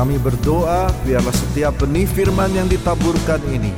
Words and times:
Kami 0.00 0.16
berdoa 0.16 0.88
biarlah 1.04 1.36
setiap 1.36 1.76
benih 1.84 2.08
firman 2.08 2.48
yang 2.56 2.64
ditaburkan 2.64 3.36
ini 3.52 3.68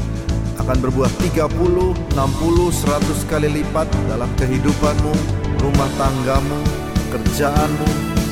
akan 0.55 0.79
berbuah 0.79 1.11
30, 1.19 1.51
60, 1.51 2.15
100 2.15 3.27
kali 3.27 3.51
lipat 3.51 3.91
dalam 4.07 4.31
kehidupanmu, 4.39 5.15
rumah 5.59 5.91
tanggamu, 5.99 6.63
kerjaanmu, 7.11 7.89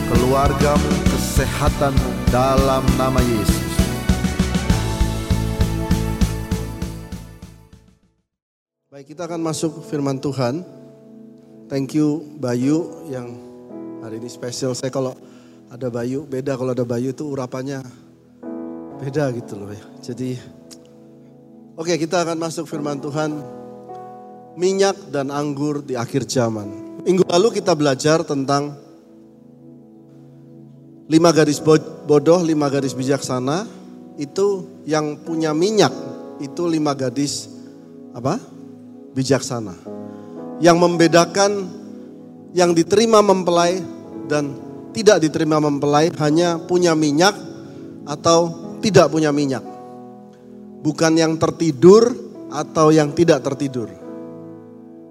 keluargamu, 0.07 0.91
kesehatanmu 1.11 2.31
dalam 2.31 2.87
nama 2.95 3.19
Yesus. 3.27 3.67
Baik, 8.87 9.19
kita 9.19 9.27
akan 9.27 9.43
masuk 9.43 9.83
firman 9.83 10.23
Tuhan. 10.23 10.63
Thank 11.67 11.99
you 11.99 12.39
Bayu 12.39 13.11
yang 13.11 13.35
hari 13.99 14.23
ini 14.23 14.31
spesial. 14.31 14.79
Saya 14.79 14.95
kalau 14.95 15.19
ada 15.71 15.87
Bayu, 15.87 16.27
beda 16.27 16.59
kalau 16.59 16.75
ada 16.75 16.83
Bayu 16.83 17.15
itu 17.15 17.31
urapannya 17.31 17.81
beda 18.99 19.31
gitu 19.39 19.55
loh 19.55 19.71
ya. 19.71 19.85
Jadi 20.03 20.59
Oke, 21.81 21.97
kita 21.97 22.21
akan 22.29 22.37
masuk 22.37 22.69
firman 22.69 23.01
Tuhan. 23.01 23.41
Minyak 24.61 25.09
dan 25.09 25.33
anggur 25.33 25.81
di 25.81 25.97
akhir 25.97 26.29
zaman. 26.29 27.01
Minggu 27.09 27.25
lalu 27.25 27.57
kita 27.57 27.73
belajar 27.73 28.21
tentang 28.21 28.77
lima 31.09 31.33
gadis 31.33 31.57
bodoh, 32.05 32.45
lima 32.45 32.69
gadis 32.69 32.93
bijaksana. 32.93 33.65
Itu 34.21 34.69
yang 34.85 35.25
punya 35.25 35.57
minyak, 35.57 35.95
itu 36.45 36.69
lima 36.69 36.93
gadis 36.93 37.49
apa? 38.13 38.37
Bijaksana. 39.17 39.73
Yang 40.61 40.77
membedakan 40.77 41.53
yang 42.53 42.77
diterima 42.77 43.25
mempelai 43.25 43.81
dan 44.29 44.70
tidak 44.91 45.23
diterima 45.23 45.63
mempelai 45.63 46.11
hanya 46.19 46.59
punya 46.59 46.97
minyak 46.99 47.35
atau 48.05 48.51
tidak 48.81 49.13
punya 49.13 49.31
minyak 49.31 49.63
bukan 50.81 51.13
yang 51.17 51.37
tertidur 51.37 52.11
atau 52.51 52.91
yang 52.91 53.13
tidak 53.13 53.45
tertidur. 53.45 53.89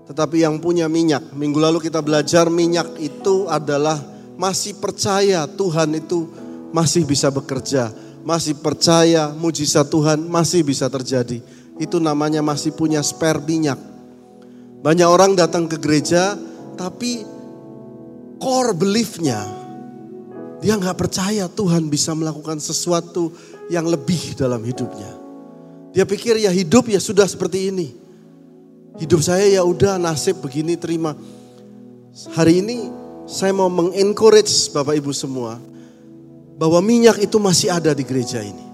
Tetapi 0.09 0.41
yang 0.41 0.57
punya 0.57 0.89
minyak. 0.89 1.31
Minggu 1.37 1.61
lalu 1.61 1.79
kita 1.85 2.01
belajar 2.01 2.49
minyak 2.49 2.97
itu 2.97 3.45
adalah 3.45 4.01
masih 4.35 4.81
percaya 4.81 5.45
Tuhan 5.45 5.93
itu 6.01 6.25
masih 6.73 7.05
bisa 7.05 7.29
bekerja. 7.29 7.93
Masih 8.25 8.57
percaya 8.57 9.31
mujizat 9.31 9.87
Tuhan 9.87 10.25
masih 10.25 10.65
bisa 10.65 10.89
terjadi. 10.89 11.39
Itu 11.77 12.01
namanya 12.01 12.41
masih 12.41 12.73
punya 12.73 12.99
spare 13.05 13.39
minyak. 13.45 13.77
Banyak 14.81 15.07
orang 15.07 15.37
datang 15.37 15.69
ke 15.69 15.77
gereja 15.77 16.35
tapi 16.73 17.23
core 18.41 18.73
beliefnya 18.73 19.58
dia 20.59 20.75
nggak 20.75 20.97
percaya 20.99 21.47
Tuhan 21.47 21.87
bisa 21.87 22.11
melakukan 22.11 22.59
sesuatu 22.59 23.31
yang 23.71 23.87
lebih 23.87 24.35
dalam 24.35 24.59
hidupnya. 24.59 25.15
Dia 25.95 26.03
pikir 26.03 26.37
ya 26.37 26.51
hidup 26.51 26.91
ya 26.91 26.99
sudah 26.99 27.25
seperti 27.25 27.71
ini. 27.71 27.95
Hidup 28.99 29.23
saya 29.23 29.47
ya 29.47 29.63
udah 29.63 29.95
nasib 29.95 30.43
begini 30.43 30.75
terima. 30.75 31.15
Hari 32.35 32.59
ini 32.59 32.91
saya 33.23 33.55
mau 33.55 33.71
mengencourage 33.71 34.73
Bapak 34.75 34.99
Ibu 34.99 35.15
semua 35.15 35.55
bahwa 36.59 36.83
minyak 36.83 37.23
itu 37.23 37.39
masih 37.39 37.71
ada 37.71 37.95
di 37.95 38.03
gereja 38.03 38.43
ini. 38.43 38.67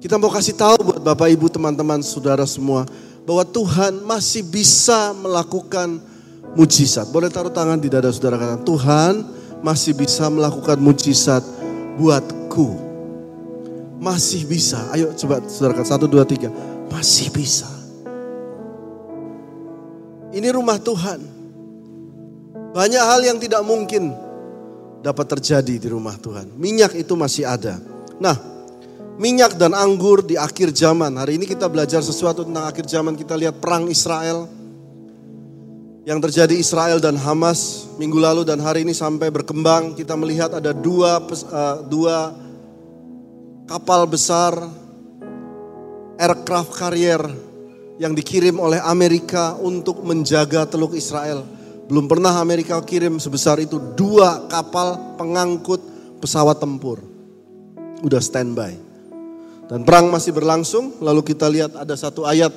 Kita 0.00 0.16
mau 0.16 0.32
kasih 0.32 0.56
tahu 0.56 0.92
buat 0.92 1.00
Bapak 1.04 1.28
Ibu 1.36 1.52
teman-teman 1.52 2.00
saudara 2.00 2.48
semua 2.48 2.88
bahwa 3.28 3.44
Tuhan 3.44 4.00
masih 4.04 4.40
bisa 4.40 5.12
melakukan 5.12 6.00
mujizat. 6.56 7.08
Boleh 7.12 7.28
taruh 7.28 7.52
tangan 7.52 7.76
di 7.76 7.92
dada 7.92 8.08
saudara 8.08 8.40
katakan 8.40 8.64
Tuhan 8.64 9.12
masih 9.64 9.96
bisa 9.96 10.28
melakukan 10.28 10.76
mujizat 10.76 11.40
buatku. 11.96 12.76
Masih 13.96 14.44
bisa. 14.44 14.92
Ayo 14.92 15.16
coba 15.16 15.40
saudara 15.48 15.80
satu, 15.80 16.04
dua, 16.04 16.28
tiga. 16.28 16.52
Masih 16.92 17.32
bisa. 17.32 17.64
Ini 20.36 20.52
rumah 20.52 20.76
Tuhan. 20.76 21.24
Banyak 22.76 23.04
hal 23.06 23.20
yang 23.24 23.38
tidak 23.40 23.64
mungkin 23.64 24.12
dapat 25.00 25.38
terjadi 25.38 25.80
di 25.80 25.88
rumah 25.88 26.20
Tuhan. 26.20 26.52
Minyak 26.60 27.00
itu 27.00 27.16
masih 27.16 27.48
ada. 27.48 27.80
Nah, 28.20 28.36
minyak 29.16 29.56
dan 29.56 29.72
anggur 29.72 30.20
di 30.20 30.36
akhir 30.36 30.76
zaman. 30.76 31.16
Hari 31.16 31.40
ini 31.40 31.46
kita 31.48 31.70
belajar 31.72 32.04
sesuatu 32.04 32.44
tentang 32.44 32.68
akhir 32.68 32.84
zaman. 32.84 33.16
Kita 33.16 33.38
lihat 33.38 33.62
perang 33.62 33.88
Israel. 33.88 34.44
Yang 36.04 36.28
terjadi 36.28 36.54
Israel 36.60 37.00
dan 37.00 37.16
Hamas 37.16 37.88
minggu 37.96 38.20
lalu 38.20 38.44
dan 38.44 38.60
hari 38.60 38.84
ini 38.84 38.92
sampai 38.92 39.32
berkembang. 39.32 39.96
Kita 39.96 40.12
melihat 40.20 40.52
ada 40.52 40.76
dua, 40.76 41.16
uh, 41.24 41.80
dua 41.88 42.36
kapal 43.64 44.04
besar 44.04 44.52
aircraft 46.20 46.76
carrier 46.76 47.24
yang 47.96 48.12
dikirim 48.12 48.60
oleh 48.60 48.84
Amerika 48.84 49.56
untuk 49.56 50.04
menjaga 50.04 50.68
Teluk 50.68 50.92
Israel. 50.92 51.40
Belum 51.88 52.04
pernah 52.04 52.36
Amerika 52.36 52.76
kirim 52.84 53.16
sebesar 53.16 53.56
itu 53.64 53.80
dua 53.96 54.44
kapal 54.52 55.16
pengangkut 55.16 55.80
pesawat 56.20 56.60
tempur. 56.60 57.00
Udah 58.04 58.20
standby. 58.20 58.76
Dan 59.72 59.88
perang 59.88 60.12
masih 60.12 60.36
berlangsung, 60.36 61.00
lalu 61.00 61.24
kita 61.24 61.48
lihat 61.48 61.72
ada 61.72 61.96
satu 61.96 62.28
ayat 62.28 62.52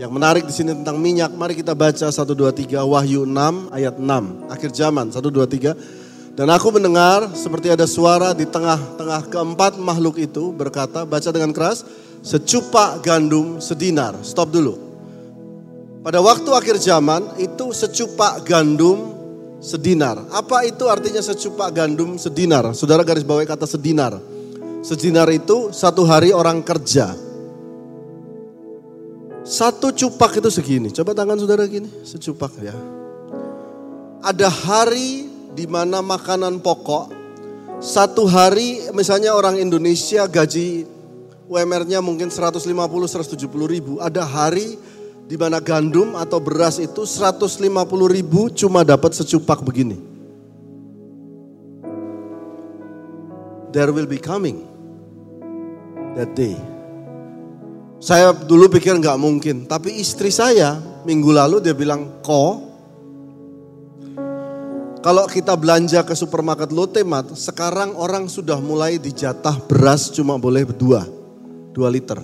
yang 0.00 0.16
menarik 0.16 0.48
di 0.48 0.54
sini 0.56 0.72
tentang 0.72 0.96
minyak. 0.96 1.28
Mari 1.36 1.60
kita 1.60 1.76
baca 1.76 2.08
1 2.08 2.16
2 2.16 2.32
3 2.56 2.88
Wahyu 2.88 3.28
6 3.28 3.68
ayat 3.68 4.00
6. 4.00 4.48
Akhir 4.48 4.72
zaman 4.72 5.12
1 5.12 5.20
2 5.20 5.44
3. 5.44 5.76
Dan 6.32 6.48
aku 6.48 6.72
mendengar 6.72 7.36
seperti 7.36 7.68
ada 7.68 7.84
suara 7.84 8.32
di 8.32 8.48
tengah-tengah 8.48 9.28
keempat 9.28 9.76
makhluk 9.76 10.16
itu 10.16 10.56
berkata, 10.56 11.04
baca 11.04 11.28
dengan 11.28 11.52
keras, 11.52 11.84
secupak 12.24 13.04
gandum 13.04 13.60
sedinar. 13.60 14.16
Stop 14.24 14.48
dulu. 14.48 14.80
Pada 16.00 16.24
waktu 16.24 16.48
akhir 16.48 16.80
zaman 16.80 17.36
itu 17.36 17.76
secupak 17.76 18.40
gandum 18.48 19.12
sedinar. 19.60 20.16
Apa 20.32 20.64
itu 20.64 20.88
artinya 20.88 21.20
secupak 21.20 21.76
gandum 21.76 22.16
sedinar? 22.16 22.72
Saudara 22.72 23.04
garis 23.04 23.20
bawahi 23.20 23.44
kata 23.44 23.68
sedinar. 23.68 24.16
Sedinar 24.80 25.28
itu 25.28 25.68
satu 25.76 26.08
hari 26.08 26.32
orang 26.32 26.64
kerja. 26.64 27.12
Satu 29.42 29.90
cupak 29.90 30.38
itu 30.38 30.50
segini. 30.52 30.88
Coba 30.92 31.16
tangan 31.16 31.40
saudara 31.40 31.64
gini, 31.64 31.88
secupak 32.04 32.52
ya. 32.60 32.76
Ada 34.20 34.52
hari 34.52 35.26
di 35.56 35.64
mana 35.64 36.04
makanan 36.04 36.60
pokok 36.60 37.20
satu 37.80 38.28
hari 38.28 38.92
misalnya 38.92 39.32
orang 39.32 39.56
Indonesia 39.56 40.28
gaji 40.28 40.84
UMR-nya 41.48 42.04
mungkin 42.04 42.28
150 42.28 42.60
170 42.68 43.48
ribu. 43.64 43.96
Ada 43.96 44.20
hari 44.20 44.76
di 45.24 45.36
mana 45.40 45.64
gandum 45.64 46.12
atau 46.12 46.36
beras 46.44 46.76
itu 46.76 47.08
150 47.08 47.56
ribu 48.12 48.52
cuma 48.52 48.84
dapat 48.84 49.16
secupak 49.16 49.64
begini. 49.64 49.96
There 53.72 53.88
will 53.96 54.06
be 54.06 54.20
coming 54.20 54.60
that 56.20 56.36
day. 56.36 56.60
Saya 58.00 58.32
dulu 58.32 58.72
pikir 58.72 58.96
nggak 58.96 59.20
mungkin, 59.20 59.68
tapi 59.68 60.00
istri 60.00 60.32
saya 60.32 60.80
minggu 61.04 61.36
lalu 61.36 61.60
dia 61.60 61.76
bilang, 61.76 62.24
kok 62.24 62.70
kalau 65.00 65.24
kita 65.28 65.56
belanja 65.56 66.00
ke 66.04 66.16
supermarket 66.16 66.72
Lotte 66.72 67.04
Mart, 67.04 67.32
sekarang 67.36 67.96
orang 67.96 68.28
sudah 68.28 68.56
mulai 68.60 68.96
dijatah 68.96 69.56
beras 69.68 70.08
cuma 70.12 70.40
boleh 70.40 70.64
dua, 70.64 71.04
dua 71.76 71.92
liter. 71.92 72.20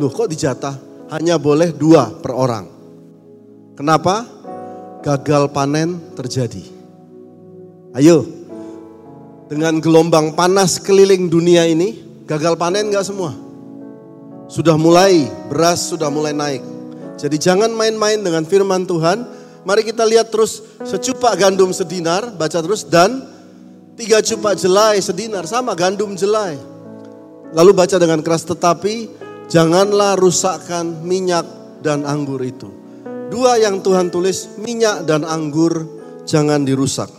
Loh 0.00 0.08
kok 0.08 0.28
dijatah? 0.32 0.76
Hanya 1.12 1.36
boleh 1.36 1.72
dua 1.72 2.12
per 2.12 2.32
orang. 2.32 2.68
Kenapa? 3.76 4.24
Gagal 5.04 5.52
panen 5.52 5.96
terjadi. 6.12 6.64
Ayo, 7.96 8.28
dengan 9.48 9.80
gelombang 9.80 10.36
panas 10.36 10.76
keliling 10.76 11.32
dunia 11.32 11.64
ini, 11.64 12.07
gagal 12.28 12.54
panen 12.60 12.92
gak 12.92 13.08
semua? 13.08 13.32
Sudah 14.52 14.76
mulai, 14.76 15.26
beras 15.48 15.88
sudah 15.88 16.12
mulai 16.12 16.36
naik. 16.36 16.62
Jadi 17.18 17.40
jangan 17.40 17.72
main-main 17.72 18.20
dengan 18.20 18.44
firman 18.46 18.84
Tuhan, 18.84 19.38
Mari 19.68 19.84
kita 19.84 20.08
lihat 20.08 20.32
terus 20.32 20.64
secupak 20.80 21.36
gandum 21.36 21.76
sedinar, 21.76 22.32
baca 22.32 22.56
terus 22.64 22.88
dan 22.88 23.20
tiga 24.00 24.24
cupak 24.24 24.56
jelai 24.56 24.96
sedinar 24.96 25.44
sama 25.44 25.76
gandum 25.76 26.16
jelai. 26.16 26.56
Lalu 27.52 27.76
baca 27.76 28.00
dengan 28.00 28.24
keras 28.24 28.48
tetapi 28.48 29.12
janganlah 29.52 30.16
rusakkan 30.16 31.04
minyak 31.04 31.44
dan 31.84 32.08
anggur 32.08 32.40
itu. 32.40 32.72
Dua 33.28 33.60
yang 33.60 33.84
Tuhan 33.84 34.08
tulis 34.08 34.56
minyak 34.56 35.04
dan 35.04 35.28
anggur 35.28 35.84
jangan 36.24 36.64
dirusak. 36.64 37.12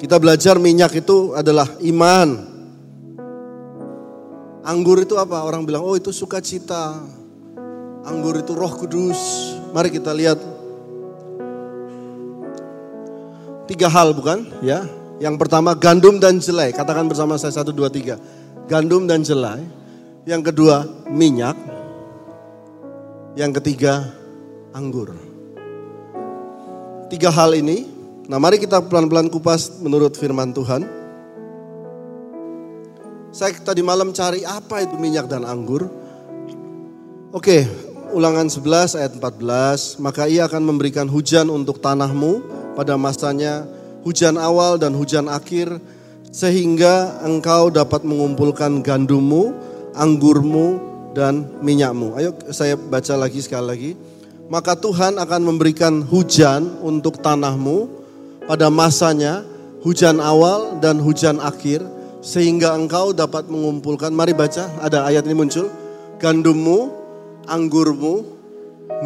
Kita 0.00 0.16
belajar 0.16 0.56
minyak 0.56 0.96
itu 0.96 1.36
adalah 1.36 1.76
iman. 1.84 2.55
Anggur 4.66 4.98
itu 5.06 5.14
apa? 5.14 5.46
Orang 5.46 5.62
bilang, 5.62 5.86
oh 5.86 5.94
itu 5.94 6.10
sukacita. 6.10 6.98
Anggur 8.02 8.42
itu 8.42 8.50
roh 8.50 8.74
kudus. 8.74 9.18
Mari 9.70 9.94
kita 9.94 10.10
lihat 10.10 10.38
Tiga 13.66 13.90
hal 13.90 14.14
bukan? 14.14 14.46
Ya. 14.62 14.86
Yang 15.18 15.42
pertama 15.42 15.74
gandum 15.74 16.22
dan 16.22 16.38
jelai. 16.38 16.70
Katakan 16.70 17.10
bersama 17.10 17.34
saya 17.34 17.50
satu 17.50 17.74
dua 17.74 17.90
tiga. 17.90 18.14
Gandum 18.70 19.10
dan 19.10 19.26
jelai. 19.26 19.66
Yang 20.22 20.54
kedua 20.54 20.86
minyak. 21.10 21.58
Yang 23.34 23.58
ketiga 23.60 24.06
anggur. 24.70 25.18
Tiga 27.10 27.30
hal 27.34 27.58
ini. 27.58 27.90
Nah 28.30 28.38
mari 28.38 28.62
kita 28.62 28.82
pelan-pelan 28.86 29.26
kupas 29.30 29.82
menurut 29.82 30.14
firman 30.14 30.54
Tuhan. 30.54 30.86
Saya 33.36 33.52
tadi 33.52 33.84
malam 33.84 34.16
cari 34.16 34.48
apa 34.48 34.80
itu 34.80 34.96
minyak 34.96 35.28
dan 35.28 35.44
anggur. 35.44 35.92
Oke, 37.36 37.68
ulangan 38.16 38.48
11 38.48 38.96
ayat 38.96 39.12
14. 39.12 40.00
Maka 40.00 40.24
ia 40.24 40.48
akan 40.48 40.64
memberikan 40.64 41.04
hujan 41.04 41.52
untuk 41.52 41.76
tanahmu 41.84 42.40
pada 42.72 42.96
masanya 42.96 43.68
hujan 44.08 44.40
awal 44.40 44.80
dan 44.80 44.96
hujan 44.96 45.28
akhir 45.28 45.68
sehingga 46.32 47.20
engkau 47.28 47.68
dapat 47.68 48.08
mengumpulkan 48.08 48.80
gandummu, 48.80 49.52
anggurmu, 49.92 50.80
dan 51.12 51.44
minyakmu. 51.60 52.16
Ayo 52.16 52.32
saya 52.56 52.72
baca 52.72 53.20
lagi 53.20 53.44
sekali 53.44 53.66
lagi. 53.68 53.90
Maka 54.48 54.80
Tuhan 54.80 55.20
akan 55.20 55.42
memberikan 55.44 56.00
hujan 56.00 56.80
untuk 56.80 57.20
tanahmu 57.20 57.84
pada 58.48 58.72
masanya, 58.72 59.44
hujan 59.84 60.24
awal 60.24 60.80
dan 60.80 60.96
hujan 61.04 61.36
akhir, 61.36 61.84
sehingga 62.26 62.74
engkau 62.74 63.14
dapat 63.14 63.46
mengumpulkan. 63.46 64.10
Mari 64.10 64.34
baca, 64.34 64.66
ada 64.82 65.06
ayat 65.06 65.22
ini 65.30 65.38
muncul. 65.38 65.70
Gandummu, 66.18 66.90
anggurmu, 67.46 68.14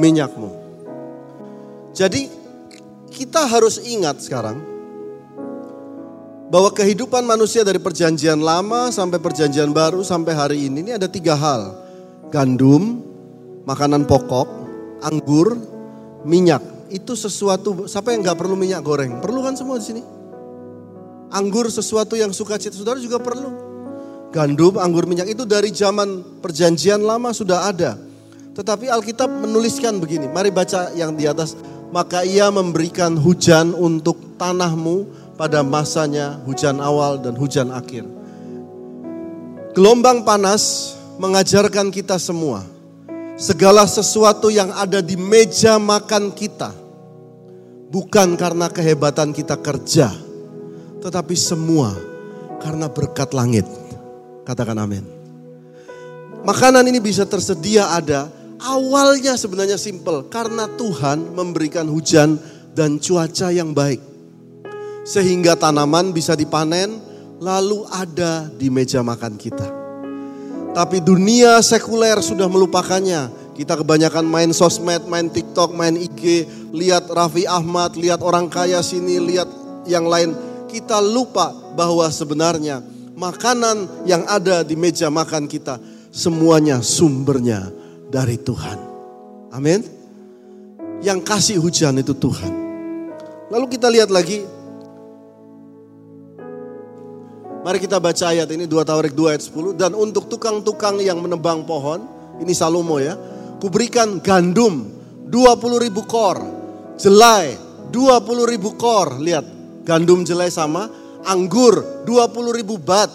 minyakmu. 0.00 0.48
Jadi 1.92 2.32
kita 3.12 3.44
harus 3.44 3.76
ingat 3.84 4.24
sekarang 4.24 4.62
bahwa 6.48 6.72
kehidupan 6.72 7.20
manusia 7.28 7.60
dari 7.60 7.76
perjanjian 7.76 8.40
lama 8.40 8.88
sampai 8.88 9.20
perjanjian 9.20 9.68
baru 9.70 10.00
sampai 10.00 10.32
hari 10.32 10.58
ini 10.72 10.80
ini 10.80 10.92
ada 10.96 11.10
tiga 11.10 11.36
hal. 11.36 11.76
Gandum, 12.32 13.04
makanan 13.68 14.08
pokok, 14.08 14.48
anggur, 15.04 15.60
minyak. 16.24 16.62
Itu 16.90 17.14
sesuatu, 17.14 17.86
siapa 17.86 18.14
yang 18.14 18.22
nggak 18.22 18.38
perlu 18.38 18.54
minyak 18.56 18.82
goreng? 18.82 19.18
Perlu 19.18 19.42
kan 19.42 19.58
semua 19.58 19.78
di 19.78 19.86
sini? 19.86 20.02
Anggur 21.30 21.70
sesuatu 21.70 22.18
yang 22.18 22.34
suka 22.34 22.58
cita, 22.58 22.74
saudara 22.74 22.98
juga 22.98 23.22
perlu. 23.22 23.54
Gandum, 24.34 24.78
anggur, 24.78 25.06
minyak 25.06 25.30
itu 25.30 25.46
dari 25.46 25.70
zaman 25.70 26.42
perjanjian 26.42 27.02
lama 27.02 27.30
sudah 27.30 27.70
ada. 27.70 27.98
Tetapi 28.54 28.90
Alkitab 28.90 29.30
menuliskan 29.30 30.02
begini, 30.02 30.26
mari 30.26 30.50
baca 30.50 30.90
yang 30.94 31.14
di 31.14 31.30
atas. 31.30 31.54
Maka 31.90 32.22
ia 32.22 32.46
memberikan 32.50 33.18
hujan 33.18 33.74
untuk 33.74 34.38
tanahmu 34.38 35.06
pada 35.34 35.66
masanya 35.66 36.38
hujan 36.46 36.78
awal 36.78 37.18
dan 37.18 37.34
hujan 37.34 37.74
akhir. 37.74 38.06
Gelombang 39.74 40.22
panas 40.22 40.94
mengajarkan 41.18 41.90
kita 41.90 42.18
semua 42.18 42.62
segala 43.40 43.86
sesuatu 43.86 44.50
yang 44.50 44.70
ada 44.76 45.02
di 45.02 45.16
meja 45.18 45.78
makan 45.78 46.30
kita 46.30 46.70
bukan 47.90 48.38
karena 48.38 48.70
kehebatan 48.70 49.34
kita 49.34 49.58
kerja, 49.58 50.14
tetapi 51.00 51.34
semua 51.34 51.96
karena 52.60 52.86
berkat 52.86 53.32
langit. 53.32 53.64
Katakan 54.44 54.76
amin. 54.78 55.04
Makanan 56.40 56.88
ini 56.88 57.00
bisa 57.00 57.28
tersedia 57.28 57.92
ada 57.92 58.32
awalnya 58.60 59.36
sebenarnya 59.36 59.76
simple 59.76 60.28
karena 60.32 60.68
Tuhan 60.76 61.36
memberikan 61.36 61.84
hujan 61.88 62.40
dan 62.72 62.96
cuaca 62.96 63.52
yang 63.52 63.76
baik 63.76 64.00
sehingga 65.04 65.56
tanaman 65.56 66.12
bisa 66.12 66.36
dipanen 66.36 67.00
lalu 67.40 67.88
ada 67.88 68.48
di 68.52 68.68
meja 68.68 69.00
makan 69.00 69.34
kita. 69.40 69.68
Tapi 70.70 71.02
dunia 71.02 71.58
sekuler 71.64 72.20
sudah 72.22 72.46
melupakannya. 72.46 73.40
Kita 73.58 73.76
kebanyakan 73.76 74.24
main 74.24 74.54
sosmed, 74.54 75.04
main 75.10 75.28
TikTok, 75.28 75.74
main 75.74 75.98
IG, 75.98 76.46
lihat 76.72 77.10
Raffi 77.10 77.44
Ahmad, 77.44 77.98
lihat 77.98 78.22
orang 78.22 78.46
kaya 78.46 78.80
sini, 78.80 79.18
lihat 79.18 79.50
yang 79.84 80.06
lain. 80.06 80.32
Kita 80.70 81.02
lupa 81.02 81.50
bahwa 81.74 82.06
sebenarnya 82.08 82.78
makanan 83.18 84.06
yang 84.06 84.22
ada 84.30 84.62
di 84.62 84.78
meja 84.78 85.10
makan 85.10 85.50
kita 85.50 85.82
semuanya 86.14 86.78
sumbernya 86.78 87.68
dari 88.06 88.38
Tuhan. 88.38 88.78
Amin. 89.50 89.82
Yang 91.02 91.18
kasih 91.26 91.56
hujan 91.58 91.98
itu 91.98 92.14
Tuhan. 92.14 92.52
Lalu 93.50 93.66
kita 93.66 93.90
lihat 93.90 94.14
lagi 94.14 94.46
Mari 97.60 97.76
kita 97.76 98.00
baca 98.00 98.32
ayat 98.32 98.48
ini 98.56 98.64
2 98.64 98.88
Tawarik 98.88 99.12
2 99.12 99.36
ayat 99.36 99.44
10. 99.44 99.76
Dan 99.76 99.92
untuk 99.92 100.32
tukang-tukang 100.32 100.96
yang 100.96 101.20
menebang 101.20 101.68
pohon, 101.68 102.08
ini 102.40 102.56
Salomo 102.56 102.96
ya. 102.96 103.20
Kuberikan 103.60 104.16
gandum 104.24 104.88
20 105.28 105.84
ribu 105.84 106.08
kor, 106.08 106.40
jelai 106.96 107.60
20 107.92 108.48
ribu 108.48 108.80
kor. 108.80 109.20
Lihat, 109.20 109.44
gandum 109.90 110.22
jelai 110.22 110.54
sama. 110.54 110.86
Anggur 111.26 112.06
20 112.06 112.58
ribu 112.62 112.78
bat, 112.78 113.10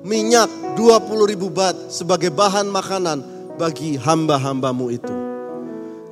minyak 0.00 0.48
20 0.74 1.30
ribu 1.30 1.52
bat 1.52 1.76
sebagai 1.92 2.32
bahan 2.32 2.66
makanan 2.66 3.20
bagi 3.60 4.00
hamba-hambamu 4.00 4.88
itu. 4.88 5.14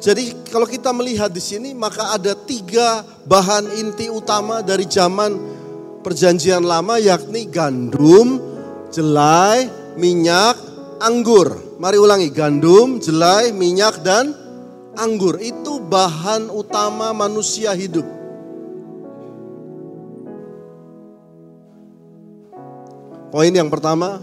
Jadi 0.02 0.50
kalau 0.52 0.66
kita 0.68 0.92
melihat 0.94 1.30
di 1.32 1.42
sini 1.42 1.74
maka 1.74 2.14
ada 2.14 2.34
tiga 2.34 3.02
bahan 3.26 3.70
inti 3.78 4.10
utama 4.10 4.62
dari 4.62 4.86
zaman 4.86 5.34
perjanjian 6.02 6.62
lama 6.62 6.98
yakni 6.98 7.46
gandum, 7.50 8.38
jelai, 8.94 9.66
minyak, 9.98 10.58
anggur. 11.02 11.78
Mari 11.82 11.98
ulangi, 11.98 12.30
gandum, 12.30 13.02
jelai, 13.02 13.50
minyak 13.50 14.02
dan 14.06 14.30
anggur. 14.94 15.42
Itu 15.42 15.82
bahan 15.82 16.50
utama 16.54 17.10
manusia 17.10 17.74
hidup. 17.74 18.21
Poin 23.32 23.48
yang 23.48 23.72
pertama, 23.72 24.20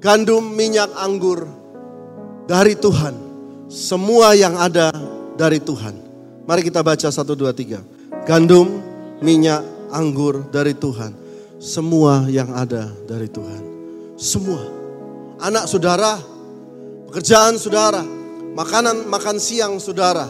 gandum, 0.00 0.40
minyak, 0.40 0.88
anggur 0.96 1.44
dari 2.48 2.72
Tuhan. 2.72 3.12
Semua 3.68 4.32
yang 4.32 4.56
ada 4.56 4.88
dari 5.36 5.60
Tuhan. 5.60 6.00
Mari 6.48 6.64
kita 6.64 6.80
baca 6.80 7.12
satu 7.12 7.36
dua 7.36 7.52
tiga. 7.52 7.84
Gandum, 8.24 8.80
minyak, 9.20 9.60
anggur 9.92 10.48
dari 10.48 10.72
Tuhan. 10.72 11.12
Semua 11.60 12.24
yang 12.24 12.56
ada 12.56 12.88
dari 13.04 13.28
Tuhan. 13.28 13.62
Semua. 14.16 14.64
Anak 15.44 15.68
saudara, 15.68 16.16
pekerjaan 17.12 17.60
saudara, 17.60 18.00
makanan 18.56 19.04
makan 19.04 19.36
siang 19.36 19.76
saudara, 19.76 20.24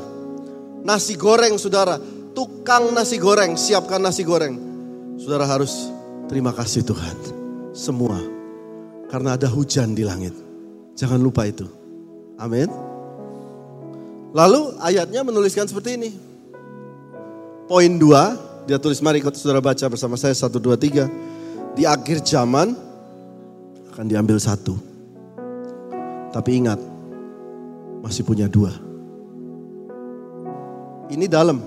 nasi 0.82 1.14
goreng 1.14 1.54
saudara, 1.54 2.02
tukang 2.34 2.90
nasi 2.90 3.14
goreng, 3.14 3.54
siapkan 3.54 4.02
nasi 4.02 4.26
goreng. 4.26 4.58
Saudara 5.22 5.46
harus 5.46 5.99
terima 6.30 6.54
kasih 6.54 6.86
Tuhan. 6.86 7.16
Semua. 7.74 8.14
Karena 9.10 9.34
ada 9.34 9.50
hujan 9.50 9.90
di 9.98 10.06
langit. 10.06 10.30
Jangan 10.94 11.18
lupa 11.18 11.42
itu. 11.42 11.66
Amin. 12.38 12.70
Lalu 14.30 14.78
ayatnya 14.78 15.26
menuliskan 15.26 15.66
seperti 15.66 15.98
ini. 15.98 16.10
Poin 17.66 17.90
dua, 17.98 18.38
dia 18.70 18.78
tulis 18.78 19.02
mari 19.02 19.18
ikut 19.18 19.34
saudara 19.34 19.58
baca 19.58 19.82
bersama 19.90 20.14
saya 20.14 20.30
satu 20.30 20.62
dua 20.62 20.78
tiga. 20.78 21.10
Di 21.74 21.82
akhir 21.82 22.22
zaman 22.22 22.78
akan 23.90 24.06
diambil 24.06 24.38
satu. 24.38 24.78
Tapi 26.30 26.50
ingat 26.62 26.78
masih 28.06 28.22
punya 28.22 28.46
dua. 28.46 28.70
Ini 31.10 31.26
dalam. 31.26 31.58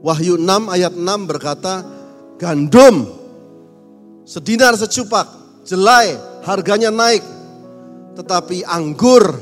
Wahyu 0.00 0.40
6 0.40 0.72
ayat 0.72 0.96
6 0.96 1.28
berkata 1.28 1.84
gandum 2.40 3.04
sedinar 4.24 4.72
secupak, 4.80 5.28
jelai 5.68 6.16
harganya 6.48 6.88
naik. 6.88 7.20
Tetapi 8.16 8.64
anggur 8.64 9.36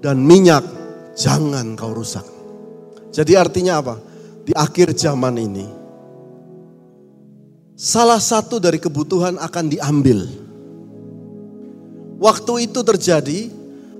dan 0.00 0.24
minyak 0.24 0.64
jangan 1.12 1.76
kau 1.76 1.92
rusak. 1.92 2.24
Jadi 3.12 3.36
artinya 3.36 3.84
apa? 3.84 3.96
di 4.48 4.56
akhir 4.56 4.96
zaman 4.96 5.36
ini, 5.36 5.68
salah 7.76 8.16
satu 8.16 8.56
dari 8.56 8.80
kebutuhan 8.80 9.36
akan 9.36 9.64
diambil. 9.68 10.24
Waktu 12.16 12.64
itu 12.64 12.80
terjadi, 12.80 13.52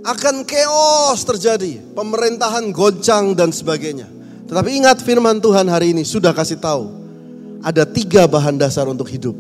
akan 0.09 0.49
chaos 0.49 1.21
terjadi, 1.29 1.85
pemerintahan 1.93 2.73
goncang 2.73 3.37
dan 3.37 3.53
sebagainya. 3.53 4.09
Tetapi 4.49 4.73
ingat 4.73 5.05
firman 5.05 5.37
Tuhan 5.37 5.69
hari 5.69 5.93
ini 5.93 6.01
sudah 6.01 6.33
kasih 6.33 6.57
tahu, 6.57 6.98
ada 7.63 7.83
tiga 7.85 8.27
bahan 8.29 8.59
dasar 8.59 8.87
untuk 8.87 9.11
hidup. 9.11 9.35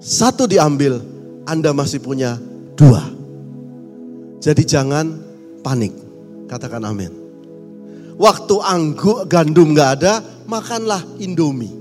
Satu 0.00 0.44
diambil, 0.44 1.00
Anda 1.48 1.72
masih 1.72 2.04
punya 2.04 2.36
dua. 2.76 3.02
Jadi 4.40 4.62
jangan 4.62 5.16
panik, 5.64 5.92
katakan 6.46 6.84
amin. 6.84 7.10
Waktu 8.16 8.56
anggur 8.64 9.28
gandum 9.28 9.76
gak 9.76 10.00
ada, 10.00 10.24
makanlah 10.48 11.04
Indomie. 11.20 11.72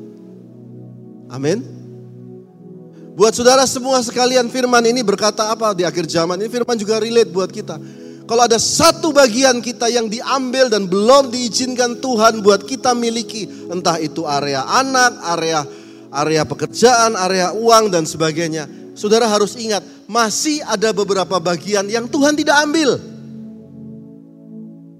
Amin. 1.31 1.63
Buat 3.15 3.31
saudara 3.31 3.63
semua 3.63 4.03
sekalian 4.03 4.51
firman 4.51 4.83
ini 4.83 4.99
berkata 4.99 5.47
apa 5.47 5.71
di 5.71 5.87
akhir 5.87 6.03
zaman 6.11 6.35
ini 6.35 6.51
firman 6.51 6.75
juga 6.75 6.99
relate 6.99 7.31
buat 7.31 7.47
kita. 7.47 7.79
Kalau 8.25 8.41
ada 8.41 8.57
satu 8.57 9.13
bagian 9.13 9.61
kita 9.61 9.85
yang 9.85 10.09
diambil 10.09 10.65
dan 10.65 10.89
belum 10.89 11.29
diizinkan 11.29 12.01
Tuhan 12.01 12.41
buat 12.41 12.65
kita 12.65 12.97
miliki, 12.97 13.45
entah 13.69 14.01
itu 14.01 14.25
area 14.25 14.65
anak, 14.65 15.13
area 15.37 15.61
area 16.15 16.47
pekerjaan, 16.47 17.13
area 17.19 17.51
uang 17.51 17.91
dan 17.91 18.07
sebagainya. 18.07 18.65
Saudara 18.95 19.27
harus 19.27 19.59
ingat, 19.59 19.83
masih 20.07 20.63
ada 20.63 20.95
beberapa 20.95 21.35
bagian 21.37 21.83
yang 21.91 22.07
Tuhan 22.07 22.33
tidak 22.39 22.55
ambil. 22.63 22.95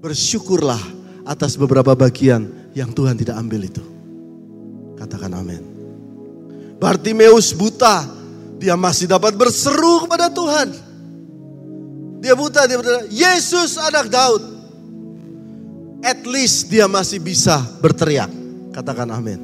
Bersyukurlah 0.04 0.78
atas 1.24 1.56
beberapa 1.56 1.96
bagian 1.96 2.70
yang 2.76 2.92
Tuhan 2.92 3.16
tidak 3.16 3.40
ambil 3.40 3.64
itu. 3.64 3.82
Katakan 5.00 5.32
amin. 5.32 5.64
Bartimeus 6.76 7.56
buta, 7.56 8.04
dia 8.60 8.76
masih 8.76 9.08
dapat 9.08 9.32
berseru 9.32 10.04
kepada 10.04 10.28
Tuhan. 10.28 10.85
Dia 12.26 12.34
buta, 12.34 12.66
dia 12.66 12.74
buta. 12.74 13.06
Yesus 13.06 13.78
anak 13.78 14.10
Daud. 14.10 14.42
At 16.02 16.26
least 16.26 16.66
dia 16.66 16.90
masih 16.90 17.22
bisa 17.22 17.62
berteriak. 17.78 18.26
Katakan 18.74 19.06
amin. 19.14 19.38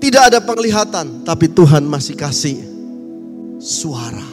Tidak 0.00 0.32
ada 0.32 0.40
penglihatan, 0.40 1.20
tapi 1.20 1.52
Tuhan 1.52 1.84
masih 1.84 2.16
kasih 2.16 2.64
suara. 3.60 4.24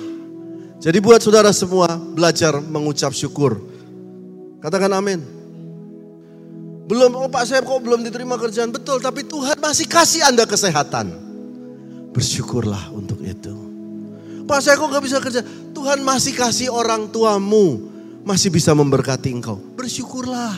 Jadi 0.79 1.03
buat 1.03 1.19
saudara 1.19 1.51
semua 1.51 1.99
belajar 1.99 2.63
mengucap 2.63 3.11
syukur. 3.11 3.59
Katakan 4.63 4.95
amin. 4.95 5.19
Belum, 6.87 7.11
oh 7.19 7.27
Pak 7.27 7.43
saya 7.43 7.59
kok 7.59 7.83
belum 7.83 8.07
diterima 8.07 8.39
kerjaan. 8.39 8.71
Betul, 8.71 9.03
tapi 9.03 9.27
Tuhan 9.27 9.59
masih 9.59 9.83
kasih 9.83 10.23
Anda 10.23 10.47
kesehatan. 10.47 11.11
Bersyukurlah 12.15 12.87
untuk 12.95 13.19
itu. 13.19 13.68
Pak 14.49 14.65
saya 14.65 14.81
kok 14.81 14.89
gak 14.89 15.05
bisa 15.05 15.21
kerja. 15.21 15.45
Tuhan 15.77 16.01
masih 16.01 16.33
kasih 16.33 16.73
orang 16.73 17.05
tuamu. 17.13 17.85
Masih 18.25 18.49
bisa 18.49 18.73
memberkati 18.73 19.29
engkau. 19.29 19.61
Bersyukurlah. 19.77 20.57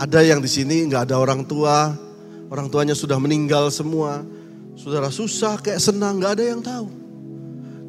Ada 0.00 0.24
yang 0.24 0.40
di 0.40 0.48
sini 0.48 0.88
nggak 0.88 1.12
ada 1.12 1.20
orang 1.20 1.44
tua. 1.44 1.92
Orang 2.48 2.72
tuanya 2.72 2.96
sudah 2.96 3.20
meninggal 3.20 3.68
semua. 3.68 4.24
Saudara 4.72 5.12
susah 5.12 5.60
kayak 5.60 5.84
senang 5.84 6.16
nggak 6.16 6.32
ada 6.40 6.44
yang 6.48 6.64
tahu. 6.64 6.88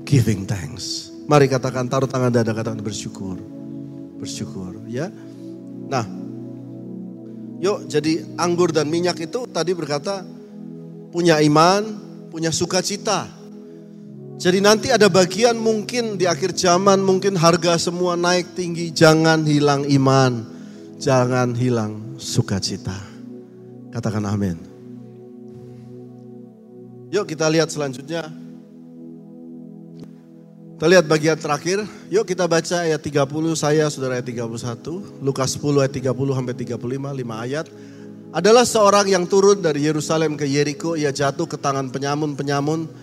Giving 0.04 0.44
thanks. 0.44 1.16
Mari 1.32 1.48
katakan 1.48 1.88
taruh 1.88 2.12
tangan 2.12 2.36
dada 2.36 2.52
katakan 2.52 2.84
bersyukur. 2.84 3.40
Bersyukur 4.20 4.84
ya. 4.92 5.08
Nah. 5.88 6.04
Yuk 7.62 7.88
jadi 7.88 8.26
anggur 8.36 8.74
dan 8.74 8.90
minyak 8.90 9.22
itu 9.22 9.48
tadi 9.48 9.72
berkata 9.72 10.28
punya 11.14 11.40
iman, 11.40 11.88
punya 12.28 12.52
sukacita. 12.52 13.41
Jadi 14.42 14.58
nanti 14.58 14.90
ada 14.90 15.06
bagian 15.06 15.54
mungkin 15.54 16.18
di 16.18 16.26
akhir 16.26 16.58
zaman 16.58 16.98
mungkin 17.06 17.38
harga 17.38 17.78
semua 17.78 18.18
naik 18.18 18.58
tinggi. 18.58 18.90
Jangan 18.90 19.46
hilang 19.46 19.86
iman. 19.86 20.42
Jangan 20.98 21.54
hilang 21.54 22.18
sukacita. 22.18 22.98
Katakan 23.94 24.26
amin. 24.26 24.58
Yuk 27.14 27.30
kita 27.30 27.46
lihat 27.54 27.70
selanjutnya. 27.70 28.34
Kita 30.74 30.86
lihat 30.90 31.06
bagian 31.06 31.38
terakhir. 31.38 31.86
Yuk 32.10 32.26
kita 32.26 32.50
baca 32.50 32.82
ayat 32.82 32.98
30 32.98 33.30
saya 33.54 33.94
saudara 33.94 34.18
ayat 34.18 34.26
31. 34.26 35.22
Lukas 35.22 35.54
10 35.54 35.86
ayat 35.86 35.94
30 35.94 36.18
sampai 36.18 36.56
35 36.58 36.82
5 36.82 37.46
ayat. 37.46 37.70
Adalah 38.34 38.66
seorang 38.66 39.06
yang 39.06 39.30
turun 39.30 39.62
dari 39.62 39.86
Yerusalem 39.86 40.34
ke 40.34 40.50
Yeriko. 40.50 40.98
Ia 40.98 41.14
jatuh 41.14 41.46
ke 41.46 41.62
tangan 41.62 41.94
penyamun-penyamun 41.94 43.01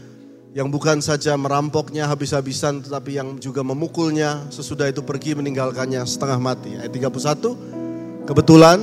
yang 0.58 0.74
bukan 0.74 0.98
saja 0.98 1.38
merampoknya 1.38 2.10
habis-habisan 2.10 2.82
tetapi 2.82 3.14
yang 3.14 3.38
juga 3.38 3.62
memukulnya 3.62 4.50
sesudah 4.50 4.90
itu 4.90 5.06
pergi 5.06 5.38
meninggalkannya 5.38 6.02
setengah 6.02 6.42
mati. 6.42 6.74
Ayat 6.74 6.90
31, 6.90 8.26
kebetulan 8.26 8.82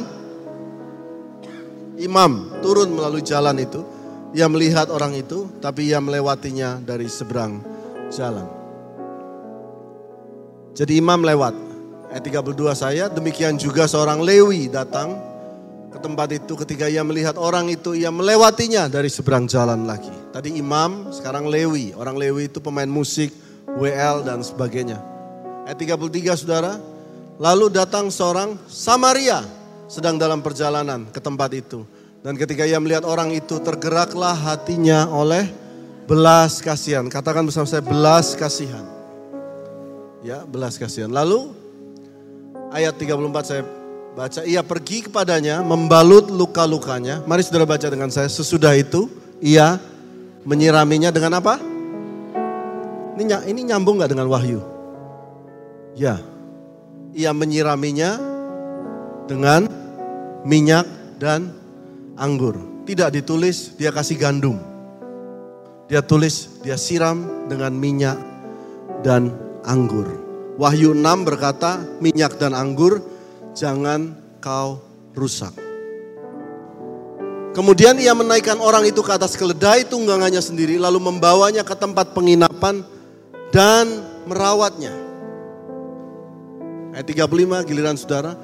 imam 2.00 2.48
turun 2.64 2.96
melalui 2.96 3.20
jalan 3.20 3.60
itu, 3.60 3.84
ia 4.32 4.48
melihat 4.48 4.88
orang 4.88 5.20
itu 5.20 5.52
tapi 5.60 5.92
ia 5.92 6.00
melewatinya 6.00 6.80
dari 6.80 7.12
seberang 7.12 7.60
jalan. 8.08 8.48
Jadi 10.80 10.96
imam 10.96 11.28
lewat. 11.28 11.56
Ayat 12.16 12.24
32 12.24 12.72
saya, 12.72 13.12
demikian 13.12 13.60
juga 13.60 13.84
seorang 13.84 14.24
Lewi 14.24 14.72
datang 14.72 15.20
ke 15.92 16.00
tempat 16.00 16.32
itu 16.40 16.56
ketika 16.56 16.88
ia 16.88 17.04
melihat 17.04 17.36
orang 17.36 17.68
itu 17.68 17.92
ia 17.92 18.16
melewatinya 18.16 18.88
dari 18.88 19.12
seberang 19.12 19.44
jalan 19.44 19.84
lagi. 19.84 20.25
Tadi 20.36 20.60
imam, 20.60 21.16
sekarang 21.16 21.48
Lewi. 21.48 21.96
Orang 21.96 22.20
Lewi 22.20 22.52
itu 22.52 22.60
pemain 22.60 22.92
musik, 22.92 23.32
WL 23.80 24.28
dan 24.28 24.44
sebagainya. 24.44 25.00
Ayat 25.64 25.80
33 25.80 26.36
saudara. 26.36 26.76
Lalu 27.40 27.72
datang 27.72 28.12
seorang 28.12 28.60
Samaria 28.68 29.48
sedang 29.88 30.20
dalam 30.20 30.44
perjalanan 30.44 31.08
ke 31.08 31.24
tempat 31.24 31.56
itu. 31.56 31.88
Dan 32.20 32.36
ketika 32.36 32.68
ia 32.68 32.76
melihat 32.84 33.08
orang 33.08 33.32
itu 33.32 33.64
tergeraklah 33.64 34.36
hatinya 34.36 35.08
oleh 35.08 35.48
belas 36.04 36.60
kasihan. 36.60 37.08
Katakan 37.08 37.48
bersama 37.48 37.64
saya 37.64 37.80
belas 37.80 38.36
kasihan. 38.36 38.84
Ya 40.20 40.44
belas 40.44 40.76
kasihan. 40.76 41.16
Lalu 41.16 41.56
ayat 42.76 43.00
34 43.00 43.48
saya 43.48 43.64
baca. 44.20 44.44
Ia 44.44 44.68
pergi 44.68 45.08
kepadanya 45.08 45.64
membalut 45.64 46.28
luka-lukanya. 46.28 47.24
Mari 47.24 47.40
saudara 47.40 47.64
baca 47.64 47.88
dengan 47.88 48.12
saya. 48.12 48.28
Sesudah 48.28 48.76
itu 48.76 49.08
ia 49.40 49.80
Menyiraminya 50.46 51.10
dengan 51.10 51.42
apa? 51.42 51.58
Ini, 53.18 53.50
ini 53.50 53.62
nyambung 53.66 53.98
gak 53.98 54.14
dengan 54.14 54.30
wahyu? 54.30 54.62
Ya. 55.98 56.22
Ia 57.18 57.32
menyiraminya 57.34 58.20
dengan 59.26 59.66
minyak 60.46 60.86
dan 61.18 61.50
anggur. 62.14 62.62
Tidak 62.86 63.10
ditulis 63.10 63.74
dia 63.74 63.90
kasih 63.90 64.22
gandum. 64.22 64.62
Dia 65.90 66.06
tulis 66.06 66.62
dia 66.62 66.78
siram 66.78 67.50
dengan 67.50 67.74
minyak 67.74 68.20
dan 69.02 69.34
anggur. 69.66 70.06
Wahyu 70.62 70.94
6 70.94 71.26
berkata 71.26 71.82
minyak 71.98 72.38
dan 72.38 72.54
anggur 72.54 73.02
jangan 73.58 74.14
kau 74.44 74.84
rusak. 75.18 75.65
Kemudian 77.56 77.96
ia 78.04 78.12
menaikkan 78.12 78.60
orang 78.60 78.84
itu 78.84 79.00
ke 79.00 79.16
atas 79.16 79.40
keledai 79.40 79.88
tunggangannya 79.88 80.44
sendiri 80.44 80.76
lalu 80.76 81.00
membawanya 81.00 81.64
ke 81.64 81.72
tempat 81.72 82.12
penginapan 82.12 82.84
dan 83.48 83.88
merawatnya. 84.28 84.92
Ayat 86.92 87.08
35 87.08 87.64
giliran 87.64 87.96
saudara. 87.96 88.36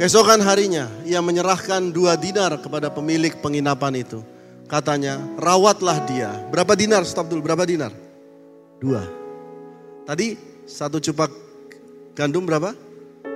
Keesokan 0.00 0.40
harinya 0.40 0.88
ia 1.04 1.20
menyerahkan 1.20 1.92
dua 1.92 2.16
dinar 2.16 2.56
kepada 2.64 2.88
pemilik 2.88 3.36
penginapan 3.36 4.00
itu. 4.00 4.24
Katanya 4.64 5.20
rawatlah 5.36 6.00
dia. 6.08 6.32
Berapa 6.48 6.72
dinar? 6.72 7.04
Stop 7.04 7.28
dulu. 7.28 7.44
Berapa 7.44 7.68
dinar? 7.68 7.92
Dua. 8.80 9.04
Tadi 10.08 10.40
satu 10.64 10.96
cupak 10.96 11.28
gandum 12.16 12.48
berapa? 12.48 12.72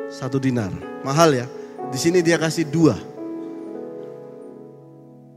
Satu 0.09 0.41
dinar. 0.41 0.73
Mahal 1.05 1.37
ya. 1.37 1.47
Di 1.93 2.01
sini 2.01 2.25
dia 2.25 2.41
kasih 2.41 2.65
dua. 2.65 3.12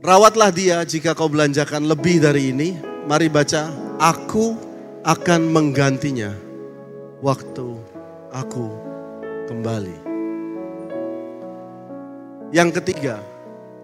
Rawatlah 0.06 0.54
dia 0.54 0.86
jika 0.86 1.18
kau 1.18 1.26
belanjakan 1.26 1.90
lebih 1.90 2.22
dari 2.22 2.54
ini. 2.54 2.78
Mari 3.10 3.26
baca, 3.26 3.74
aku 3.98 4.54
akan 5.02 5.50
menggantinya 5.50 6.30
waktu 7.26 7.74
aku 8.30 8.70
kembali. 9.50 9.98
Yang 12.54 12.70
ketiga, 12.78 13.18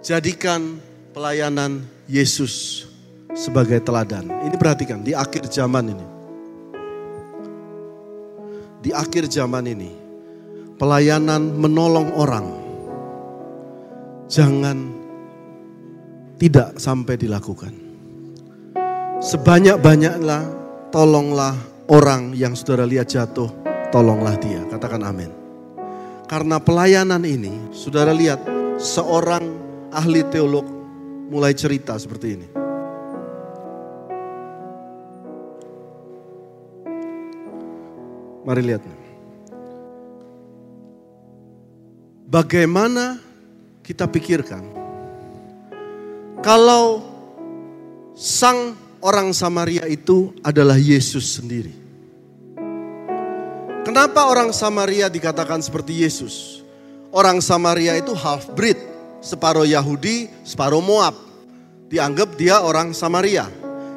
jadikan 0.06 0.78
pelayanan 1.10 1.90
Yesus 2.06 2.86
sebagai 3.34 3.82
teladan. 3.82 4.30
Ini 4.46 4.56
perhatikan 4.62 5.02
di 5.02 5.18
akhir 5.18 5.50
zaman 5.50 5.90
ini. 5.90 6.08
Di 8.86 8.94
akhir 8.94 9.26
zaman 9.26 9.66
ini, 9.66 9.90
pelayanan 10.78 11.50
menolong 11.58 12.14
orang. 12.14 12.46
Jangan 14.30 15.01
tidak 16.42 16.82
sampai 16.82 17.22
dilakukan. 17.22 17.70
Sebanyak-banyaklah 19.22 20.42
tolonglah 20.90 21.54
orang 21.86 22.34
yang 22.34 22.58
saudara 22.58 22.90
lihat 22.90 23.14
jatuh, 23.14 23.46
tolonglah 23.94 24.34
dia. 24.42 24.66
Katakan 24.66 25.06
amin. 25.06 25.30
Karena 26.26 26.58
pelayanan 26.58 27.22
ini, 27.22 27.70
saudara 27.70 28.10
lihat 28.10 28.42
seorang 28.82 29.46
ahli 29.94 30.26
teolog 30.34 30.66
mulai 31.30 31.54
cerita 31.54 31.94
seperti 32.02 32.28
ini. 32.34 32.48
Mari 38.42 38.62
lihat. 38.66 38.82
Bagaimana 42.26 43.22
kita 43.86 44.10
pikirkan 44.10 44.81
kalau 46.42 47.06
sang 48.18 48.74
orang 49.02 49.30
Samaria 49.34 49.86
itu 49.86 50.34
adalah 50.42 50.76
Yesus 50.78 51.38
sendiri. 51.38 51.74
Kenapa 53.82 54.30
orang 54.30 54.54
Samaria 54.54 55.10
dikatakan 55.10 55.62
seperti 55.62 56.06
Yesus? 56.06 56.62
Orang 57.10 57.42
Samaria 57.42 57.98
itu 57.98 58.14
half 58.14 58.50
breed, 58.54 58.78
separuh 59.22 59.66
Yahudi, 59.66 60.30
separuh 60.46 60.82
Moab. 60.82 61.18
Dianggap 61.90 62.38
dia 62.38 62.62
orang 62.62 62.94
Samaria. 62.94 63.50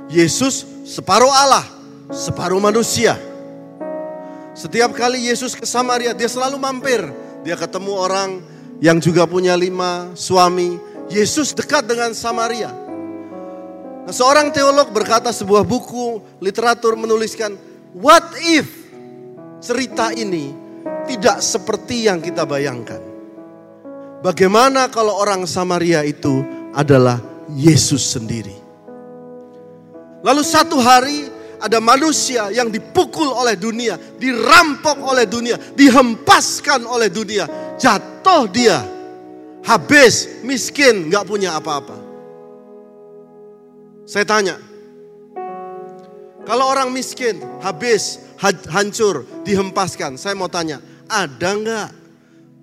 Yesus 0.08 0.64
separuh 0.88 1.30
Allah, 1.30 1.64
separuh 2.12 2.60
manusia. 2.60 3.16
Setiap 4.56 4.94
kali 4.96 5.28
Yesus 5.28 5.52
ke 5.52 5.66
Samaria, 5.68 6.14
dia 6.16 6.28
selalu 6.28 6.56
mampir. 6.60 7.00
Dia 7.44 7.54
ketemu 7.54 7.92
orang 7.92 8.40
yang 8.80 8.98
juga 8.98 9.28
punya 9.28 9.52
lima 9.54 10.10
suami. 10.16 10.93
Yesus 11.14 11.54
dekat 11.54 11.86
dengan 11.86 12.10
Samaria. 12.10 12.74
Nah, 14.04 14.12
seorang 14.12 14.50
teolog 14.50 14.90
berkata 14.90 15.30
sebuah 15.30 15.62
buku 15.62 16.18
literatur 16.42 16.98
menuliskan, 16.98 17.54
what 17.94 18.34
if 18.42 18.66
cerita 19.62 20.10
ini 20.10 20.50
tidak 21.06 21.38
seperti 21.38 22.10
yang 22.10 22.18
kita 22.18 22.42
bayangkan? 22.42 22.98
Bagaimana 24.26 24.90
kalau 24.90 25.14
orang 25.14 25.46
Samaria 25.46 26.02
itu 26.02 26.42
adalah 26.74 27.22
Yesus 27.54 28.02
sendiri? 28.02 28.56
Lalu 30.24 30.42
satu 30.42 30.82
hari 30.82 31.30
ada 31.62 31.78
manusia 31.78 32.50
yang 32.50 32.68
dipukul 32.68 33.30
oleh 33.30 33.54
dunia, 33.54 33.96
dirampok 34.18 35.00
oleh 35.00 35.24
dunia, 35.24 35.56
dihempaskan 35.76 36.84
oleh 36.84 37.08
dunia, 37.08 37.48
jatuh 37.80 38.48
dia, 38.48 38.80
habis, 39.64 40.44
miskin, 40.44 41.08
nggak 41.08 41.24
punya 41.24 41.56
apa-apa. 41.56 41.96
Saya 44.04 44.28
tanya, 44.28 44.60
kalau 46.44 46.68
orang 46.68 46.92
miskin, 46.92 47.40
habis, 47.64 48.20
hancur, 48.68 49.24
dihempaskan, 49.48 50.20
saya 50.20 50.36
mau 50.36 50.52
tanya, 50.52 50.84
ada 51.08 51.50
nggak 51.56 51.88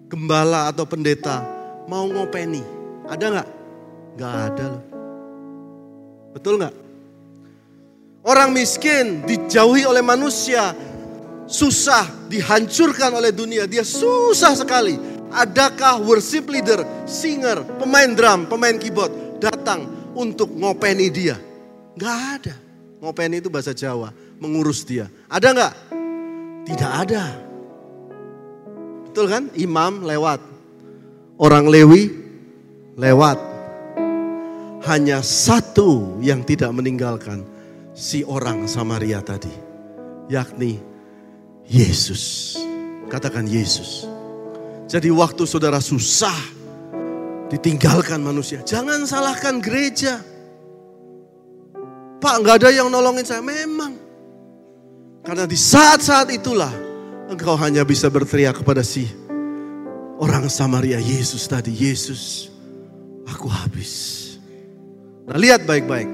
gembala 0.06 0.70
atau 0.70 0.86
pendeta 0.86 1.42
mau 1.90 2.06
ngopeni? 2.06 2.62
Ada 3.10 3.26
nggak? 3.26 3.50
Nggak 4.16 4.34
ada 4.54 4.66
loh. 4.70 4.84
Betul 6.38 6.54
nggak? 6.62 6.76
Orang 8.22 8.54
miskin 8.54 9.26
dijauhi 9.26 9.82
oleh 9.82 10.06
manusia, 10.06 10.78
susah, 11.50 12.06
dihancurkan 12.30 13.10
oleh 13.18 13.34
dunia, 13.34 13.66
dia 13.66 13.82
susah 13.82 14.54
sekali. 14.54 15.11
Adakah 15.32 16.04
worship 16.04 16.52
leader, 16.52 16.84
singer, 17.08 17.64
pemain 17.80 18.12
drum, 18.12 18.52
pemain 18.52 18.76
keyboard 18.76 19.40
datang 19.40 19.88
untuk 20.12 20.52
ngopeni 20.52 21.08
dia? 21.08 21.40
Gak 21.96 22.20
ada. 22.40 22.56
Ngopeni 23.02 23.42
itu 23.42 23.50
bahasa 23.50 23.72
Jawa, 23.74 24.14
mengurus 24.38 24.86
dia. 24.86 25.10
Ada 25.32 25.48
nggak? 25.56 25.74
Tidak 26.70 26.92
ada. 26.92 27.24
Betul 29.10 29.26
kan? 29.32 29.44
Imam 29.58 30.06
lewat. 30.06 30.40
Orang 31.42 31.72
Lewi 31.72 32.14
lewat. 33.00 33.40
Hanya 34.86 35.22
satu 35.22 36.18
yang 36.26 36.42
tidak 36.42 36.74
meninggalkan 36.74 37.46
si 37.94 38.26
orang 38.26 38.66
Samaria 38.66 39.22
tadi, 39.22 39.54
yakni 40.26 40.82
Yesus. 41.70 42.58
Katakan 43.06 43.46
Yesus. 43.46 44.11
Jadi 44.92 45.08
waktu 45.08 45.48
saudara 45.48 45.80
susah, 45.80 46.36
ditinggalkan 47.48 48.20
manusia, 48.20 48.60
jangan 48.60 49.08
salahkan 49.08 49.64
gereja. 49.64 50.20
Pak 52.20 52.36
nggak 52.44 52.60
ada 52.60 52.70
yang 52.76 52.92
nolongin 52.92 53.24
saya, 53.24 53.40
memang. 53.40 53.96
Karena 55.24 55.48
di 55.48 55.56
saat-saat 55.56 56.28
itulah 56.36 56.76
engkau 57.32 57.56
hanya 57.56 57.88
bisa 57.88 58.12
berteriak 58.12 58.60
kepada 58.60 58.84
si 58.84 59.08
orang 60.20 60.52
Samaria 60.52 61.00
Yesus 61.00 61.48
tadi, 61.48 61.72
Yesus, 61.72 62.52
aku 63.32 63.48
habis. 63.48 64.20
Nah 65.24 65.40
lihat 65.40 65.64
baik-baik. 65.64 66.12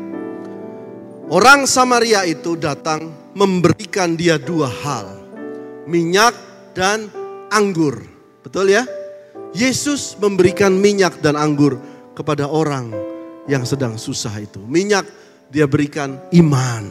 Orang 1.33 1.65
Samaria 1.65 2.29
itu 2.29 2.53
datang 2.53 3.09
memberikan 3.33 4.13
dia 4.13 4.37
dua 4.37 4.69
hal. 4.69 5.17
Minyak 5.89 6.37
dan 6.77 7.09
anggur. 7.49 8.16
Betul 8.47 8.71
ya? 8.71 8.87
Yesus 9.51 10.15
memberikan 10.23 10.71
minyak 10.71 11.19
dan 11.19 11.35
anggur 11.35 11.75
kepada 12.15 12.47
orang 12.47 12.95
yang 13.43 13.67
sedang 13.67 13.99
susah 13.99 14.31
itu. 14.39 14.63
Minyak 14.63 15.03
dia 15.51 15.67
berikan 15.67 16.15
iman. 16.31 16.87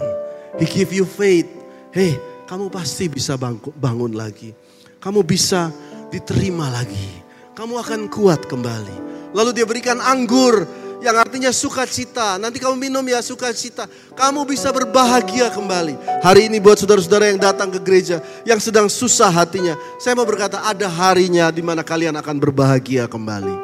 He 0.60 0.68
give 0.68 0.92
you 0.92 1.08
faith. 1.08 1.48
Hei, 1.96 2.20
kamu 2.44 2.68
pasti 2.68 3.08
bisa 3.08 3.40
bangun 3.72 4.12
lagi. 4.12 4.52
Kamu 5.00 5.24
bisa 5.24 5.72
diterima 6.12 6.68
lagi. 6.68 7.24
Kamu 7.56 7.80
akan 7.80 8.12
kuat 8.12 8.44
kembali. 8.44 9.32
Lalu 9.32 9.56
dia 9.56 9.64
berikan 9.64 9.96
anggur 9.96 10.68
yang 11.00 11.16
artinya 11.16 11.50
sukacita. 11.52 12.40
Nanti 12.40 12.56
kamu 12.60 12.76
minum 12.76 13.04
ya 13.04 13.20
sukacita. 13.20 13.84
Kamu 14.16 14.48
bisa 14.48 14.72
berbahagia 14.72 15.52
kembali. 15.52 16.24
Hari 16.24 16.48
ini 16.48 16.58
buat 16.62 16.80
saudara-saudara 16.80 17.28
yang 17.30 17.40
datang 17.40 17.68
ke 17.72 17.80
gereja 17.80 18.22
yang 18.48 18.60
sedang 18.60 18.88
susah 18.88 19.28
hatinya, 19.28 19.76
saya 20.00 20.16
mau 20.16 20.24
berkata 20.28 20.64
ada 20.64 20.88
harinya 20.88 21.52
di 21.52 21.60
mana 21.60 21.84
kalian 21.84 22.16
akan 22.16 22.36
berbahagia 22.40 23.04
kembali. 23.10 23.56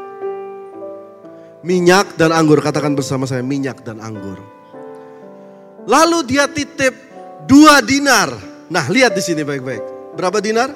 Minyak 1.63 2.19
dan 2.19 2.35
anggur, 2.35 2.59
katakan 2.59 2.99
bersama 2.99 3.23
saya 3.23 3.41
minyak 3.41 3.87
dan 3.87 4.03
anggur. 4.03 4.35
Lalu 5.87 6.27
dia 6.27 6.51
titip 6.51 6.95
dua 7.47 7.79
dinar. 7.79 8.35
Nah, 8.67 8.85
lihat 8.91 9.15
di 9.15 9.23
sini 9.23 9.47
baik-baik. 9.47 10.15
Berapa 10.19 10.43
dinar? 10.43 10.75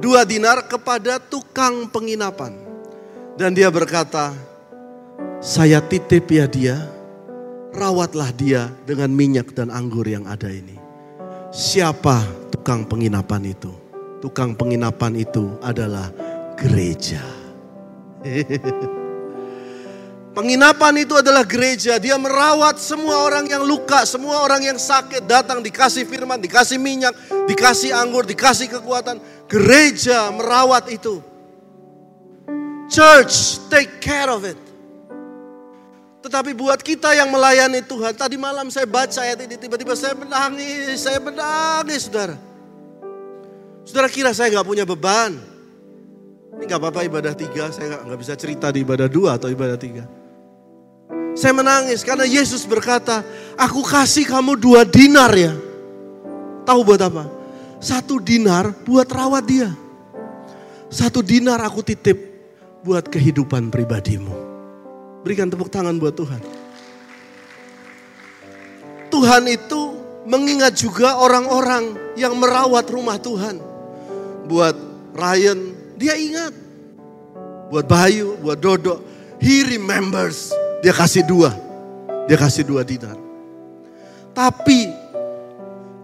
Dua 0.00 0.24
dinar 0.24 0.64
kepada 0.68 1.20
tukang 1.20 1.88
penginapan. 1.88 2.52
Dan 3.36 3.52
dia 3.52 3.68
berkata, 3.68 4.32
saya 5.46 5.78
titip 5.78 6.26
ya 6.26 6.50
dia, 6.50 6.74
rawatlah 7.70 8.34
dia 8.34 8.66
dengan 8.82 9.14
minyak 9.14 9.54
dan 9.54 9.70
anggur 9.70 10.02
yang 10.02 10.26
ada 10.26 10.50
ini. 10.50 10.74
Siapa 11.54 12.50
tukang 12.50 12.82
penginapan 12.82 13.54
itu? 13.54 13.70
Tukang 14.18 14.58
penginapan 14.58 15.14
itu 15.22 15.54
adalah 15.62 16.10
gereja. 16.58 17.22
Penginapan 20.36 21.00
itu 21.00 21.16
adalah 21.16 21.48
gereja. 21.48 21.96
Dia 21.96 22.20
merawat 22.20 22.76
semua 22.76 23.24
orang 23.24 23.48
yang 23.48 23.64
luka, 23.64 24.04
semua 24.04 24.44
orang 24.44 24.68
yang 24.68 24.76
sakit 24.76 25.24
datang 25.24 25.64
dikasih 25.64 26.04
firman, 26.04 26.36
dikasih 26.36 26.76
minyak, 26.76 27.16
dikasih 27.48 27.96
anggur, 27.96 28.28
dikasih 28.28 28.68
kekuatan. 28.68 29.16
Gereja 29.48 30.28
merawat 30.34 30.92
itu. 30.92 31.24
Church 32.92 33.64
take 33.72 33.96
care 33.96 34.28
of 34.28 34.44
it. 34.44 34.65
Tetapi 36.26 36.58
buat 36.58 36.82
kita 36.82 37.14
yang 37.14 37.30
melayani 37.30 37.86
Tuhan, 37.86 38.10
tadi 38.18 38.34
malam 38.34 38.66
saya 38.66 38.82
baca 38.82 39.22
ayat 39.22 39.46
ini, 39.46 39.54
tiba-tiba 39.54 39.94
saya 39.94 40.10
menangis, 40.18 40.98
saya 40.98 41.22
menangis 41.22 42.10
saudara. 42.10 42.34
Saudara 43.86 44.10
kira 44.10 44.34
saya 44.34 44.50
nggak 44.50 44.66
punya 44.66 44.82
beban. 44.82 45.38
Ini 46.58 46.66
nggak 46.66 46.82
apa-apa 46.82 47.06
ibadah 47.06 47.30
tiga, 47.30 47.70
saya 47.70 48.02
nggak 48.02 48.18
bisa 48.18 48.34
cerita 48.34 48.74
di 48.74 48.82
ibadah 48.82 49.06
dua 49.06 49.38
atau 49.38 49.46
ibadah 49.46 49.78
tiga. 49.78 50.02
Saya 51.38 51.54
menangis 51.54 52.02
karena 52.02 52.26
Yesus 52.26 52.66
berkata, 52.66 53.22
aku 53.54 53.86
kasih 53.86 54.26
kamu 54.26 54.58
dua 54.58 54.82
dinar 54.82 55.30
ya. 55.30 55.54
Tahu 56.66 56.80
buat 56.82 57.06
apa? 57.06 57.30
Satu 57.78 58.18
dinar 58.18 58.74
buat 58.82 59.06
rawat 59.06 59.46
dia. 59.46 59.70
Satu 60.90 61.22
dinar 61.22 61.62
aku 61.62 61.86
titip 61.86 62.18
buat 62.82 63.06
kehidupan 63.06 63.70
pribadimu. 63.70 64.45
Berikan 65.26 65.50
tepuk 65.50 65.66
tangan 65.66 65.98
buat 65.98 66.14
Tuhan. 66.14 66.38
Tuhan 69.10 69.42
itu 69.50 69.98
mengingat 70.22 70.78
juga 70.78 71.18
orang-orang 71.18 71.98
yang 72.14 72.38
merawat 72.38 72.86
rumah 72.94 73.18
Tuhan. 73.18 73.58
Buat 74.46 74.78
Ryan, 75.18 75.74
dia 75.98 76.14
ingat. 76.14 76.54
Buat 77.74 77.90
Bayu, 77.90 78.38
buat 78.38 78.62
Dodo, 78.62 79.02
he 79.42 79.66
remembers. 79.66 80.54
Dia 80.86 80.94
kasih 80.94 81.26
dua. 81.26 81.50
Dia 82.30 82.38
kasih 82.38 82.62
dua 82.62 82.86
dinar. 82.86 83.18
Tapi 84.30 84.94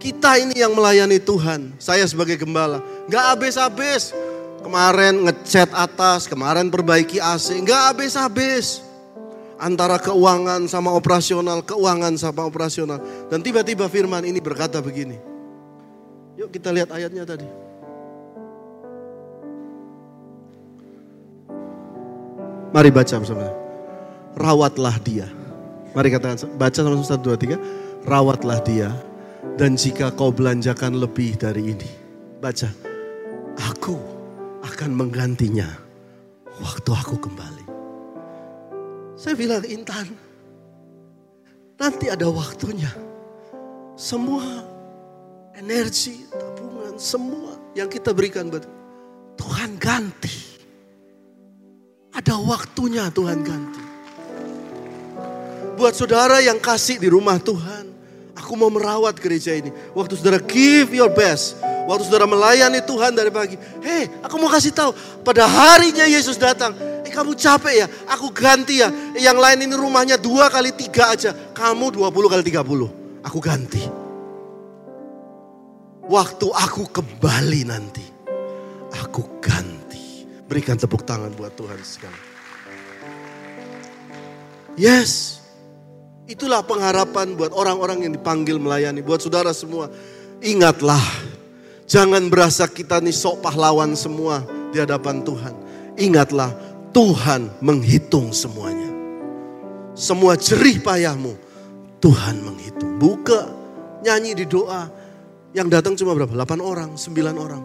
kita 0.03 0.35
ini 0.35 0.59
yang 0.59 0.75
melayani 0.75 1.15
Tuhan, 1.23 1.71
saya 1.79 2.03
sebagai 2.11 2.35
gembala, 2.43 2.83
nggak 3.07 3.23
habis-habis. 3.39 4.11
Kemarin 4.59 5.23
ngecat 5.23 5.71
atas, 5.71 6.27
kemarin 6.27 6.67
perbaiki 6.67 7.23
AC, 7.23 7.55
nggak 7.63 7.95
habis-habis 7.95 8.83
antara 9.63 9.95
keuangan 9.95 10.67
sama 10.67 10.91
operasional, 10.91 11.63
keuangan 11.63 12.19
sama 12.19 12.43
operasional. 12.43 12.99
Dan 13.31 13.39
tiba-tiba 13.39 13.87
firman 13.87 14.27
ini 14.27 14.43
berkata 14.43 14.83
begini. 14.83 15.15
Yuk 16.35 16.51
kita 16.51 16.75
lihat 16.75 16.91
ayatnya 16.91 17.23
tadi. 17.23 17.47
Mari 22.73 22.89
baca 22.91 23.15
bersama. 23.21 23.47
Rawatlah 24.35 24.97
dia. 24.99 25.29
Mari 25.93 26.09
katakan, 26.09 26.49
baca 26.57 26.79
sama 26.81 27.05
satu 27.05 27.31
dua 27.31 27.37
tiga. 27.37 27.61
Rawatlah 28.03 28.59
dia, 28.65 28.89
dan 29.55 29.79
jika 29.79 30.11
kau 30.11 30.33
belanjakan 30.33 30.99
lebih 30.99 31.39
dari 31.39 31.71
ini, 31.71 31.89
baca, 32.43 32.67
aku 33.61 33.95
akan 34.65 34.91
menggantinya 34.91 35.69
waktu 36.59 36.91
aku 36.91 37.15
kembali. 37.15 37.62
Saya 39.23 39.39
bilang 39.39 39.63
Intan, 39.63 40.11
nanti 41.79 42.11
ada 42.11 42.27
waktunya. 42.27 42.91
Semua 43.95 44.43
energi, 45.55 46.27
tabungan, 46.27 46.99
semua 46.99 47.55
yang 47.71 47.87
kita 47.87 48.11
berikan 48.11 48.51
buat 48.51 48.67
Tuhan 49.39 49.79
ganti. 49.79 50.59
Ada 52.11 52.35
waktunya 52.35 53.07
Tuhan 53.15 53.47
ganti. 53.47 53.83
Buat 55.79 55.95
saudara 55.95 56.43
yang 56.43 56.59
kasih 56.59 56.99
di 56.99 57.07
rumah 57.07 57.39
Tuhan. 57.39 57.95
Aku 58.35 58.59
mau 58.59 58.67
merawat 58.67 59.15
gereja 59.23 59.55
ini. 59.55 59.71
Waktu 59.95 60.19
saudara 60.19 60.43
give 60.43 60.91
your 60.91 61.07
best. 61.07 61.55
Waktu 61.87 62.11
saudara 62.11 62.27
melayani 62.27 62.83
Tuhan 62.83 63.15
dari 63.15 63.31
pagi. 63.31 63.55
Hei 63.79 64.11
aku 64.19 64.35
mau 64.35 64.51
kasih 64.51 64.75
tahu. 64.75 64.91
Pada 65.23 65.47
harinya 65.47 66.03
Yesus 66.11 66.35
datang. 66.35 66.75
Kamu 67.13 67.37
capek 67.37 67.85
ya? 67.85 67.87
Aku 68.09 68.33
ganti 68.33 68.81
ya. 68.81 68.89
Yang 69.13 69.37
lain 69.37 69.59
ini 69.69 69.75
rumahnya 69.77 70.17
dua 70.17 70.49
kali 70.49 70.73
tiga 70.73 71.13
aja. 71.13 71.29
Kamu 71.53 71.93
dua 71.93 72.09
puluh 72.09 72.25
kali 72.25 72.41
tiga 72.41 72.65
puluh. 72.65 72.89
Aku 73.21 73.37
ganti. 73.37 73.85
Waktu 76.09 76.47
aku 76.49 76.89
kembali 76.89 77.61
nanti. 77.69 78.03
Aku 78.97 79.37
ganti. 79.37 80.25
Berikan 80.49 80.75
tepuk 80.75 81.05
tangan 81.05 81.31
buat 81.37 81.53
Tuhan 81.53 81.79
sekali. 81.85 82.21
Yes. 84.73 85.39
Itulah 86.25 86.65
pengharapan 86.65 87.37
buat 87.37 87.53
orang-orang 87.53 88.09
yang 88.09 88.13
dipanggil 88.17 88.57
melayani. 88.57 89.05
Buat 89.05 89.23
saudara 89.23 89.53
semua. 89.53 89.87
Ingatlah. 90.41 91.01
Jangan 91.83 92.25
berasa 92.31 92.65
kita 92.65 93.03
nih 93.03 93.13
sok 93.13 93.43
pahlawan 93.43 93.93
semua 93.93 94.41
di 94.71 94.81
hadapan 94.81 95.19
Tuhan. 95.21 95.53
Ingatlah 95.99 96.49
Tuhan 96.93 97.49
menghitung 97.59 98.29
semuanya. 98.29 98.93
Semua 99.97 100.37
jerih 100.37 100.77
payahmu 100.79 101.33
Tuhan 101.97 102.45
menghitung. 102.45 103.01
Buka 103.01 103.49
nyanyi 104.05 104.37
di 104.37 104.45
doa. 104.45 104.87
Yang 105.53 105.67
datang 105.69 105.93
cuma 105.97 106.13
berapa? 106.13 106.33
8 106.33 106.61
orang, 106.61 106.93
9 106.97 107.37
orang. 107.37 107.61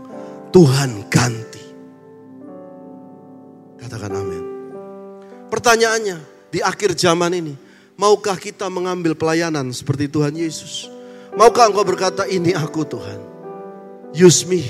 Tuhan 0.49 1.09
ganti. 1.13 1.65
Katakan 3.81 4.13
amin. 4.13 4.45
Pertanyaannya, 5.49 6.17
di 6.53 6.61
akhir 6.61 6.93
zaman 6.97 7.33
ini, 7.33 7.57
maukah 7.97 8.37
kita 8.37 8.69
mengambil 8.69 9.17
pelayanan 9.17 9.73
seperti 9.73 10.09
Tuhan 10.09 10.37
Yesus? 10.37 10.89
Maukah 11.33 11.69
engkau 11.69 11.85
berkata, 11.85 12.29
ini 12.29 12.53
aku 12.53 12.85
Tuhan. 12.85 13.21
Me, 14.49 14.63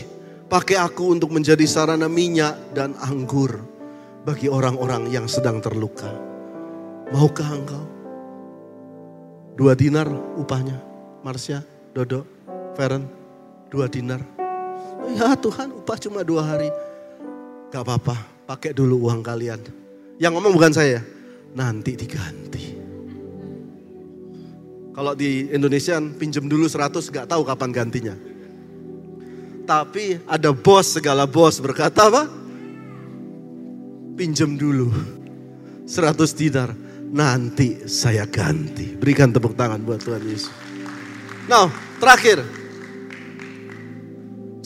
pakai 0.50 0.78
aku 0.78 1.14
untuk 1.14 1.30
menjadi 1.30 1.62
sarana 1.66 2.06
minyak 2.10 2.74
dan 2.74 2.94
anggur 2.98 3.77
bagi 4.28 4.44
orang-orang 4.44 5.08
yang 5.08 5.24
sedang 5.24 5.56
terluka. 5.56 6.12
Maukah 7.08 7.48
engkau? 7.48 7.84
Dua 9.56 9.72
dinar 9.72 10.04
upahnya. 10.36 10.76
Marsha, 11.24 11.64
Dodo, 11.96 12.28
Feren, 12.76 13.08
dua 13.72 13.88
dinar. 13.88 14.20
Ya 15.16 15.32
Tuhan 15.32 15.72
upah 15.72 15.96
cuma 15.96 16.20
dua 16.20 16.44
hari. 16.44 16.68
Gak 17.72 17.80
apa-apa 17.80 18.20
pakai 18.44 18.76
dulu 18.76 19.08
uang 19.08 19.24
kalian. 19.24 19.64
Yang 20.20 20.32
ngomong 20.36 20.52
bukan 20.52 20.76
saya, 20.76 21.00
nanti 21.56 21.96
diganti. 21.96 22.76
Kalau 24.92 25.16
di 25.16 25.48
Indonesia 25.48 25.96
pinjam 26.20 26.44
dulu 26.44 26.68
100 26.68 27.00
gak 27.08 27.32
tahu 27.32 27.48
kapan 27.48 27.72
gantinya. 27.72 28.14
Tapi 29.64 30.20
ada 30.28 30.52
bos 30.52 31.00
segala 31.00 31.24
bos 31.24 31.56
berkata 31.64 32.12
apa? 32.12 32.37
Pinjam 34.18 34.58
dulu 34.58 34.90
100 35.86 36.34
dinar, 36.34 36.74
nanti 37.14 37.86
saya 37.86 38.26
ganti. 38.26 38.98
Berikan 38.98 39.30
tepuk 39.30 39.54
tangan 39.54 39.78
buat 39.86 40.02
Tuhan 40.02 40.26
Yesus. 40.26 40.50
Nah, 41.46 41.70
terakhir. 42.02 42.42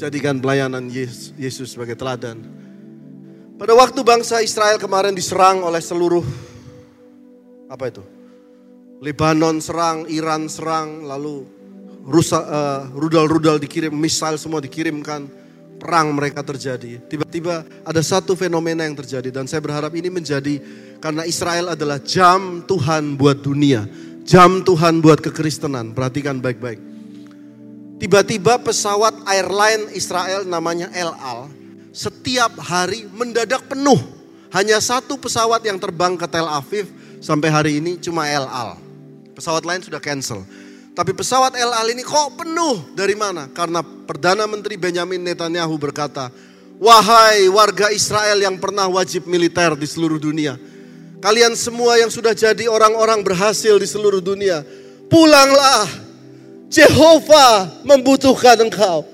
Jadikan 0.00 0.40
pelayanan 0.40 0.88
Yesus 1.36 1.76
sebagai 1.76 1.94
teladan 1.94 2.42
pada 3.62 3.78
waktu 3.78 4.02
bangsa 4.02 4.42
Israel 4.42 4.74
kemarin 4.74 5.14
diserang 5.14 5.62
oleh 5.62 5.78
seluruh 5.78 6.26
apa 7.70 7.94
itu? 7.94 8.02
Lebanon 8.98 9.62
serang, 9.62 10.10
Iran 10.10 10.50
serang, 10.50 11.06
lalu 11.06 11.46
rusa, 12.02 12.42
uh, 12.42 12.82
rudal-rudal 12.90 13.62
dikirim, 13.62 13.94
misal 13.94 14.34
semua 14.34 14.58
dikirimkan, 14.58 15.30
perang 15.82 16.14
mereka 16.14 16.46
terjadi. 16.46 17.02
Tiba-tiba 17.10 17.66
ada 17.82 17.98
satu 17.98 18.38
fenomena 18.38 18.86
yang 18.86 18.94
terjadi 18.94 19.34
dan 19.34 19.50
saya 19.50 19.58
berharap 19.58 19.90
ini 19.98 20.06
menjadi 20.06 20.62
karena 21.02 21.26
Israel 21.26 21.74
adalah 21.74 21.98
jam 21.98 22.62
Tuhan 22.62 23.18
buat 23.18 23.42
dunia, 23.42 23.90
jam 24.22 24.62
Tuhan 24.62 25.02
buat 25.02 25.18
kekristenan. 25.18 25.90
Perhatikan 25.90 26.38
baik-baik. 26.38 26.78
Tiba-tiba 27.98 28.62
pesawat 28.62 29.26
airline 29.26 29.90
Israel 29.98 30.46
namanya 30.46 30.86
El 30.94 31.10
Al 31.18 31.50
setiap 31.90 32.54
hari 32.62 33.10
mendadak 33.10 33.66
penuh. 33.66 33.98
Hanya 34.52 34.78
satu 34.84 35.16
pesawat 35.16 35.64
yang 35.64 35.80
terbang 35.80 36.14
ke 36.14 36.28
Tel 36.28 36.44
Aviv 36.44 36.86
sampai 37.24 37.48
hari 37.48 37.72
ini 37.80 37.96
cuma 37.98 38.28
El 38.28 38.44
Al. 38.44 38.76
Pesawat 39.32 39.64
lain 39.64 39.80
sudah 39.80 39.96
cancel. 39.96 40.44
Tapi 40.92 41.16
pesawat 41.16 41.56
El 41.56 41.72
Al 41.72 41.88
ini 41.88 42.04
kok 42.04 42.36
penuh 42.44 42.92
dari 42.92 43.16
mana? 43.16 43.48
Karena 43.48 43.80
Perdana 43.80 44.44
Menteri 44.44 44.76
Benjamin 44.76 45.24
Netanyahu 45.24 45.72
berkata, 45.80 46.28
Wahai 46.76 47.48
warga 47.48 47.88
Israel 47.94 48.42
yang 48.42 48.60
pernah 48.60 48.90
wajib 48.90 49.24
militer 49.24 49.72
di 49.78 49.88
seluruh 49.88 50.20
dunia. 50.20 50.60
Kalian 51.22 51.54
semua 51.54 51.96
yang 51.96 52.10
sudah 52.10 52.34
jadi 52.34 52.66
orang-orang 52.66 53.22
berhasil 53.22 53.78
di 53.78 53.86
seluruh 53.86 54.18
dunia. 54.18 54.66
Pulanglah. 55.06 55.86
Jehovah 56.66 57.84
membutuhkan 57.86 58.58
engkau. 58.58 59.06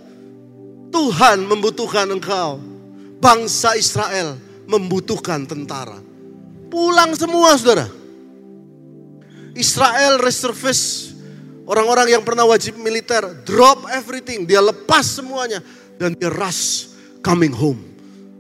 Tuhan 0.89 1.45
membutuhkan 1.45 2.09
engkau. 2.09 2.59
Bangsa 3.21 3.77
Israel 3.77 4.41
membutuhkan 4.65 5.45
tentara. 5.45 6.01
Pulang 6.73 7.13
semua 7.13 7.55
saudara. 7.61 7.87
Israel 9.53 10.23
reservis 10.23 11.08
orang-orang 11.69 12.17
yang 12.17 12.25
pernah 12.25 12.49
wajib 12.49 12.81
militer 12.81 13.21
drop 13.45 13.85
everything, 13.93 14.49
dia 14.49 14.65
lepas 14.65 15.05
semuanya 15.05 15.61
dan 16.01 16.17
dia 16.17 16.33
rush 16.33 16.89
coming 17.21 17.53
home. 17.53 17.77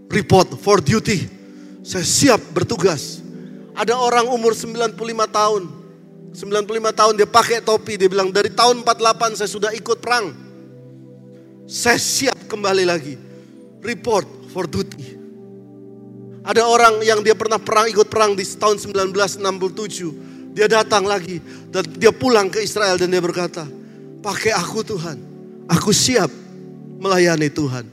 Report 0.08 0.56
for 0.64 0.80
duty. 0.80 1.28
Saya 1.84 2.04
siap 2.04 2.40
bertugas. 2.56 3.20
Ada 3.76 3.92
orang 3.94 4.24
umur 4.32 4.56
95 4.56 4.96
tahun. 5.28 5.62
95 6.32 7.00
tahun 7.00 7.12
dia 7.16 7.28
pakai 7.28 7.60
topi, 7.60 8.00
dia 8.00 8.08
bilang 8.08 8.32
dari 8.32 8.48
tahun 8.48 8.80
48 8.84 9.38
saya 9.44 9.50
sudah 9.50 9.70
ikut 9.76 10.00
perang. 10.00 10.32
Saya 11.68 12.00
siap 12.00 12.48
kembali 12.48 12.84
lagi. 12.88 13.20
Report 13.84 14.24
for 14.48 14.64
duty. 14.64 15.20
Ada 16.48 16.64
orang 16.64 17.04
yang 17.04 17.20
dia 17.20 17.36
pernah 17.36 17.60
perang 17.60 17.92
ikut 17.92 18.08
perang 18.08 18.32
di 18.32 18.40
tahun 18.40 18.80
1967. 18.80 20.37
Dia 20.52 20.66
datang 20.66 21.04
lagi 21.06 21.38
dan 21.68 21.84
dia 21.96 22.12
pulang 22.12 22.48
ke 22.48 22.62
Israel 22.64 22.96
dan 22.96 23.12
dia 23.12 23.22
berkata, 23.22 23.68
"Pakai 24.24 24.52
aku 24.56 24.84
Tuhan. 24.84 25.16
Aku 25.68 25.92
siap 25.92 26.28
melayani 26.98 27.48
Tuhan." 27.52 27.84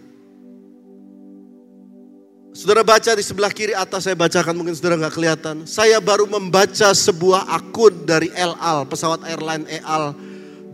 Saudara 2.56 2.88
baca 2.88 3.12
di 3.12 3.20
sebelah 3.20 3.52
kiri 3.52 3.76
atas 3.76 4.08
saya 4.08 4.16
bacakan 4.16 4.56
mungkin 4.56 4.72
saudara 4.72 4.96
nggak 4.96 5.14
kelihatan. 5.14 5.56
Saya 5.68 6.00
baru 6.00 6.24
membaca 6.24 6.96
sebuah 6.96 7.52
akun 7.52 8.08
dari 8.08 8.32
El 8.32 8.56
Al, 8.56 8.88
pesawat 8.88 9.28
airline 9.28 9.68
El 9.68 10.16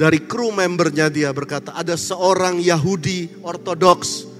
dari 0.01 0.17
kru 0.23 0.49
membernya 0.49 1.13
dia 1.13 1.29
berkata 1.29 1.77
ada 1.77 1.93
seorang 1.93 2.57
Yahudi 2.57 3.37
ortodoks 3.45 4.30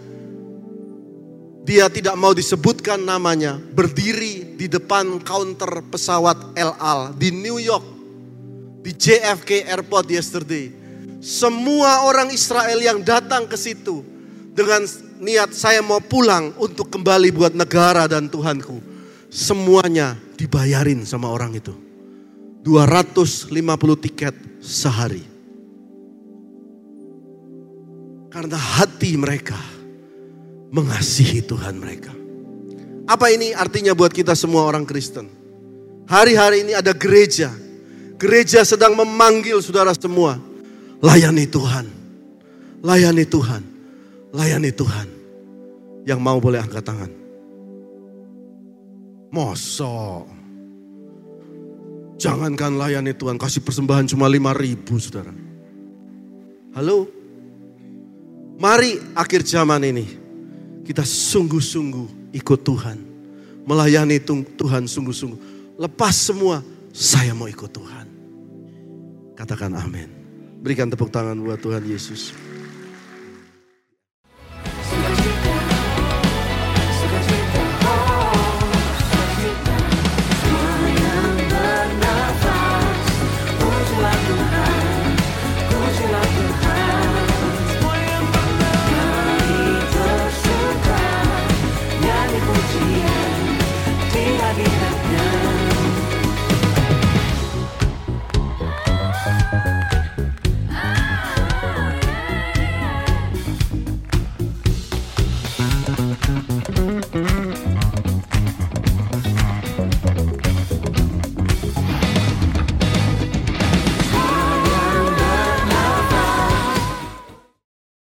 dia 1.62 1.86
tidak 1.94 2.18
mau 2.18 2.34
disebutkan 2.34 2.98
namanya, 3.06 3.62
berdiri 3.62 4.58
di 4.58 4.66
depan 4.66 5.22
counter 5.22 5.86
pesawat 5.94 6.58
El 6.58 6.74
Al 6.82 7.14
di 7.14 7.30
New 7.30 7.62
York, 7.62 7.86
di 8.82 8.92
JFK 8.98 9.70
Airport 9.70 10.10
yesterday. 10.10 10.74
Semua 11.22 12.10
orang 12.10 12.34
Israel 12.34 12.82
yang 12.82 13.06
datang 13.06 13.46
ke 13.46 13.54
situ 13.54 14.02
dengan 14.58 14.82
niat 15.22 15.54
saya 15.54 15.86
mau 15.86 16.02
pulang 16.02 16.50
untuk 16.58 16.90
kembali 16.90 17.30
buat 17.30 17.54
negara 17.54 18.10
dan 18.10 18.26
Tuhanku. 18.26 18.82
Semuanya 19.30 20.18
dibayarin 20.34 21.06
sama 21.06 21.30
orang 21.30 21.54
itu. 21.54 21.78
250 22.66 23.54
tiket 24.02 24.34
sehari. 24.66 25.22
Karena 28.34 28.58
hati 28.58 29.14
mereka 29.14 29.81
mengasihi 30.72 31.44
Tuhan 31.44 31.76
mereka. 31.78 32.16
Apa 33.06 33.28
ini 33.28 33.52
artinya 33.52 33.92
buat 33.92 34.16
kita 34.16 34.32
semua 34.34 34.64
orang 34.64 34.88
Kristen? 34.88 35.28
Hari-hari 36.08 36.64
ini 36.64 36.74
ada 36.74 36.96
gereja. 36.96 37.52
Gereja 38.16 38.64
sedang 38.64 38.96
memanggil 38.96 39.60
saudara 39.60 39.92
semua. 39.92 40.40
Layani 41.04 41.44
Tuhan. 41.44 41.86
Layani 42.80 43.26
Tuhan. 43.28 43.62
Layani 44.32 44.72
Tuhan. 44.72 45.08
Yang 46.08 46.20
mau 46.24 46.40
boleh 46.40 46.64
angkat 46.64 46.88
tangan. 46.88 47.12
Mosok. 49.32 50.26
Jangankan 52.22 52.78
layani 52.78 53.18
Tuhan, 53.18 53.42
kasih 53.42 53.66
persembahan 53.66 54.06
cuma 54.06 54.30
lima 54.30 54.54
ribu 54.54 55.02
saudara. 55.02 55.34
Halo? 56.78 57.10
Mari 58.62 59.02
akhir 59.18 59.42
zaman 59.42 59.82
ini 59.90 60.21
kita 60.86 61.06
sungguh-sungguh 61.06 62.36
ikut 62.36 62.60
Tuhan. 62.66 62.98
Melayani 63.66 64.18
Tuhan 64.58 64.90
sungguh-sungguh. 64.90 65.40
Lepas 65.78 66.16
semua, 66.18 66.66
saya 66.92 67.32
mau 67.32 67.48
ikut 67.48 67.70
Tuhan. 67.72 68.06
Katakan 69.38 69.74
amin. 69.78 70.10
Berikan 70.62 70.90
tepuk 70.90 71.10
tangan 71.10 71.38
buat 71.42 71.58
Tuhan 71.58 71.82
Yesus. 71.86 72.36